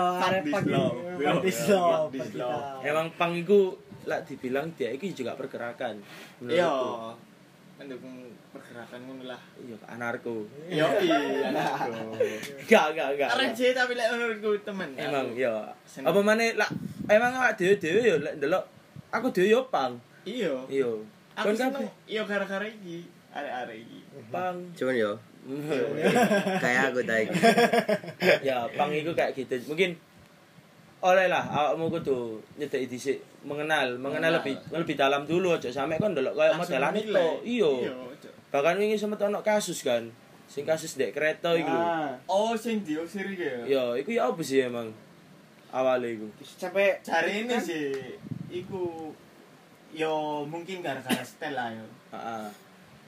[1.41, 2.13] this Iya, fuck love.
[2.13, 2.51] kita.
[2.83, 3.73] Emang pang itu
[4.05, 5.97] lah dibilang dia itu juga pergerakan.
[6.43, 6.69] Iya.
[7.75, 8.15] Mendukung
[8.51, 9.41] pergerakan ngono lah.
[9.57, 10.45] Iya, anarko.
[10.69, 11.49] Yo iya.
[11.49, 12.13] anakku.
[12.71, 13.29] Gak, gak, gak.
[13.31, 14.89] Keren sih tapi lek menurutku temen.
[14.95, 15.57] Emang Aku- iya.
[16.01, 16.69] Apa mana lah
[17.07, 18.65] emang awak dhewe-dhewe yo lek ndelok
[19.11, 19.97] aku dhewe yo pang.
[20.23, 20.55] Iya.
[20.69, 20.91] Iya.
[21.35, 23.09] Aku seneng iya gara-gara iki.
[23.33, 23.99] Arek-arek iki.
[24.31, 24.55] pang.
[24.71, 25.13] Cuman yo
[26.65, 27.29] kayak aku tadi.
[28.49, 29.55] ya, pang itu kayak gitu.
[29.69, 29.93] Mungkin
[31.05, 34.33] oleh lah awakmu kudu nyedeki dhisik mengenal, mengenal Mengenal.
[34.41, 37.27] lebih lebih dalam dulu aja sampe kon ndelok kaya Langsung modelan itu.
[37.61, 37.73] Iya.
[38.49, 40.09] Bahkan wingi sempat ono kasus kan.
[40.49, 41.85] Sing kasus dek kereta iku lho.
[41.85, 43.61] Ah, Oh, sing diusir iki ya.
[43.65, 44.89] Ya, iku ya apa sih emang?
[45.69, 46.27] Awalnya iku.
[46.41, 47.93] sampai Cari ini sih
[48.49, 49.13] iku
[49.93, 51.85] yo mungkin gara-gara setel lah yo.
[52.17, 52.47] Heeh.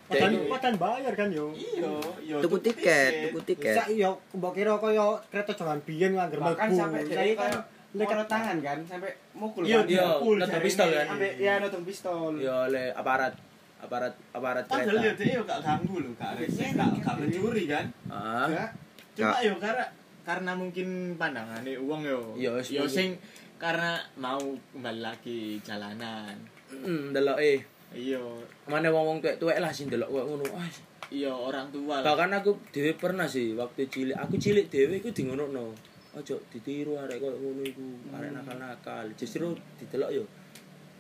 [0.07, 1.51] Padahal padahal bayar kan yo.
[1.51, 1.93] Iya,
[2.23, 3.75] yo Tuku tiket, tuku tiket.
[3.75, 6.63] Sak yo mbok kira kaya kereta jangan biyen ngangger mlebu.
[6.71, 7.63] sampai Saya dari kan kan
[7.97, 9.87] mukul tangan kan sampai mukul Iya, kan.
[9.89, 10.05] iya.
[10.07, 11.07] Iya, nodong pistol kan.
[11.09, 12.33] Sampai ya nodong pistol.
[12.39, 13.35] Ya oleh aparat
[13.77, 15.21] aparat aparat Padahal yo kereta.
[15.21, 17.85] dia yo gak ganggu lho, gak gak gak mencuri kan.
[18.07, 18.69] Heeh.
[19.15, 19.85] Cuma yo karena
[20.23, 22.21] karena mungkin pandangannya uang yo.
[22.35, 23.19] Iya, yo sing
[23.57, 24.39] karena mau
[24.71, 26.37] kembali lagi jalanan.
[26.69, 27.59] Hmm, delok eh.
[27.95, 28.19] Iya,
[28.67, 30.45] Mana wong-wong tuwek-tuwek lah sing delok koyo ngono.
[30.59, 30.67] Ah,
[31.13, 32.05] iya orang tua lah.
[32.13, 34.17] bahkan aku dhewe pernah sih waktu cilik.
[34.19, 35.71] Aku cilik dhewe iku di ngono.
[36.17, 39.07] Ojo ditiru arek koyo ngono iku, arek nakal-nakal.
[39.15, 40.25] Justru didelok yo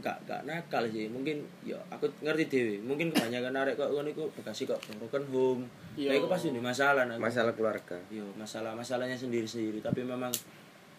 [0.04, 1.10] gak gak nakal sih.
[1.10, 2.74] Mungkin yo aku ngerti dhewe.
[2.86, 5.64] Mungkin kebanyakan arek koyo ngono iku bekasi kok broken home.
[5.96, 7.16] Nah, itu pasti di masalah nah.
[7.18, 7.96] Masalah keluarga.
[8.12, 10.28] Yo, masalah masalahnya sendiri-sendiri, tapi memang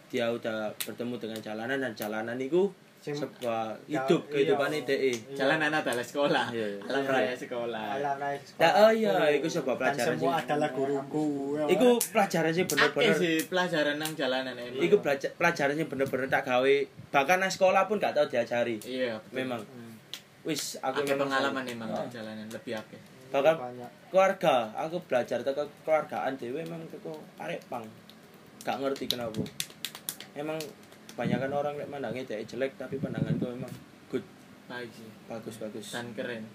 [0.08, 2.72] dia udah bertemu dengan jalanan dan jalanan itu
[3.16, 4.32] sebuah hidup iya.
[4.34, 5.14] kehidupan DE.
[5.38, 6.46] Jalanan adalah sekolah.
[6.52, 6.80] Iya, iya.
[6.90, 7.86] Alam raya sekolah.
[8.02, 8.62] Alam raya sekolah.
[8.66, 10.44] Nah, oh iya, itu sebuah pelajaran semua sih.
[10.44, 11.28] adalah guruku.
[11.72, 13.16] Iku pelajaran sih bener-bener.
[13.16, 14.56] sih pelajaran nang jalanan
[15.00, 16.76] belajar pelajaran sih bener-bener tak gawe.
[17.14, 18.82] Bahkan nang sekolah pun gak tau diajari.
[18.84, 19.16] Iya.
[19.32, 19.62] Memang.
[19.64, 19.94] Hmm.
[20.48, 21.98] Wis aku memang pengalaman selalu- emang Ah.
[22.04, 23.02] nang jalanan lebih akeh.
[23.28, 23.90] Bahkan banyak.
[24.08, 27.84] keluarga, aku belajar teko keluargaan dhewe memang teko arek pang.
[28.64, 29.44] Gak ngerti kenapa.
[30.32, 30.56] Emang
[31.18, 33.74] kebanyakan orang lek mandangnya dia jelek tapi pandanganku memang
[34.08, 34.22] good,
[34.68, 35.10] Baik sih.
[35.26, 35.90] bagus bagus.
[35.90, 36.46] Dan keren.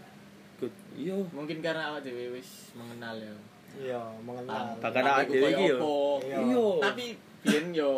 [0.57, 0.71] good.
[0.95, 1.19] Iya.
[1.29, 3.35] Mungkin karena awak dhewe wis mengenal ya.
[3.75, 4.79] Iya, mengenal.
[4.79, 5.75] Bahkan awak ku dhewe koyo iki yo.
[5.75, 5.95] apa.
[6.23, 6.39] Iya.
[6.39, 6.67] Iya.
[6.81, 7.05] Tapi
[7.43, 7.93] biyen yo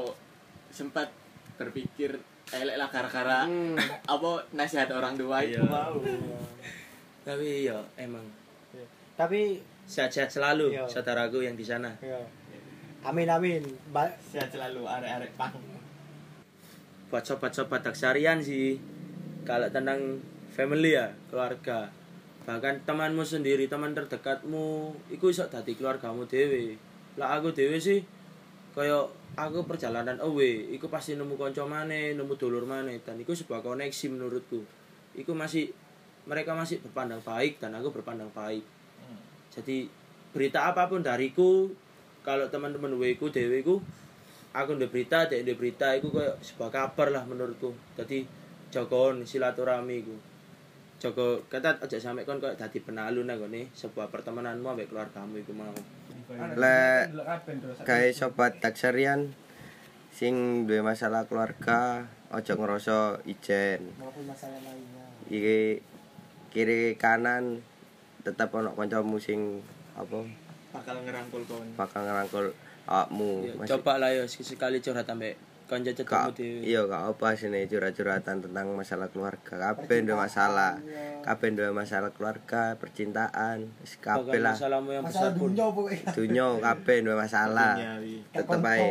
[0.71, 1.13] sempat
[1.55, 2.17] berpikir
[2.51, 3.77] elek lah gara-gara Hmm.
[4.17, 5.69] apa nasihat orang tua itu Iya.
[5.69, 6.01] mau.
[7.23, 8.25] Tapi ya emang
[8.71, 8.89] Iya.
[9.15, 10.89] Tapi sehat-sehat selalu Iya.
[10.89, 11.93] saudaraku yang di sana.
[12.01, 12.17] iya.
[13.05, 13.61] Amin amin.
[13.93, 15.53] Ba Sehat selalu arek-arek pang.
[17.15, 18.75] Buat sobat-sobat daksarian sih
[19.47, 20.19] kalau tentang
[20.51, 21.87] family ya, keluarga.
[22.43, 26.75] Bahkan temanmu sendiri, teman terdekatmu, iku iso dadi keluargamu dhewe.
[27.15, 28.03] Lah aku dhewe sih
[28.75, 29.07] kaya
[29.39, 34.11] aku perjalanan away, iku pasti nemu kanca maneh, nemu dulur maneh dan iku sebuah koneksi
[34.11, 34.67] menurutku.
[35.15, 35.71] Iku masih
[36.25, 38.65] mereka masih berpandang baik dan aku berpandang baik
[39.05, 39.21] Hmm.
[39.53, 39.85] jadi
[40.33, 41.69] berita apa pun dariku
[42.25, 43.85] kalau teman-teman weku deweku
[44.55, 47.75] aku udah berita dek udah berita itu kayak sebuah kabar lah menurutku.
[47.99, 48.23] Jadi
[48.71, 50.17] jogon silaturahmi ku
[51.05, 55.53] Joko kata aja sampai kon kayak dadi penalu nang gone sebuah pertemananmu ambek keluargamu iku
[55.53, 55.75] mau.
[56.57, 57.13] Le-
[57.85, 59.37] kayak sobat taksarian
[60.15, 63.93] sing duwe masalah keluarga ojo ngerasa ijen.
[64.01, 65.05] Maupun masalah lainnya.
[65.29, 65.85] Iki
[66.57, 67.61] kiri kanan
[68.25, 69.61] tetap ono kancamu sing
[69.99, 70.25] apa?
[70.73, 71.69] Bakal ngerangkul kon.
[71.77, 72.47] Bakal ngerangkul
[72.85, 77.33] awakmu Ya, Masih- coba lah yo sekali curhat ambek kanca cedekmu dhewe iya gak apa
[77.33, 79.73] sini curhat-curhatan tentang masalah keluarga?
[79.73, 80.77] Kabeh ndek masalah.
[81.25, 84.53] kabeh ndek masalah keluarga percintaan wis kabeh lah.
[84.53, 85.51] masalahmu yang masalah besar pun.
[85.57, 86.05] pokoknya.
[86.13, 87.73] Dunya kabeh ndek masalah.
[87.81, 88.17] Duniawi.
[88.29, 88.91] tetep ae.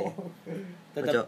[0.97, 1.21] Tetap ojo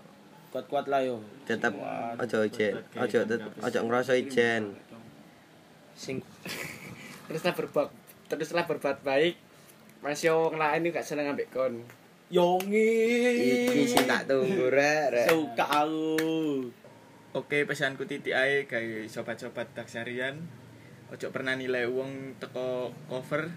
[0.49, 1.17] kuat-kuat lah yo.
[1.45, 1.73] tetep
[2.17, 3.17] ojo ijen ojo
[3.61, 4.73] ojo ngerasa ijen.
[5.93, 6.25] Sing
[7.29, 7.93] teruslah berbuat
[8.33, 9.37] teruslah berbuat baik.
[10.01, 11.85] Masih wong lain gak seneng ambek kon
[12.33, 12.89] yongi
[13.69, 16.69] iki sing tak tunggu rek suka aku
[17.35, 20.39] Oke, pesanku titik ae gawe sobat-sobat taksarian.
[21.11, 23.51] Ojo pernah nilai uang teko cover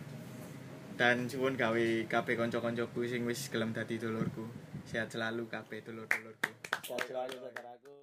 [0.99, 4.51] dan suwun gawe kabeh kanca-kancaku sing wis gelem dadi dulurku.
[4.83, 6.51] Sehat selalu kabeh dulur-dulurku.
[6.83, 7.98] Sehat selalu saudaraku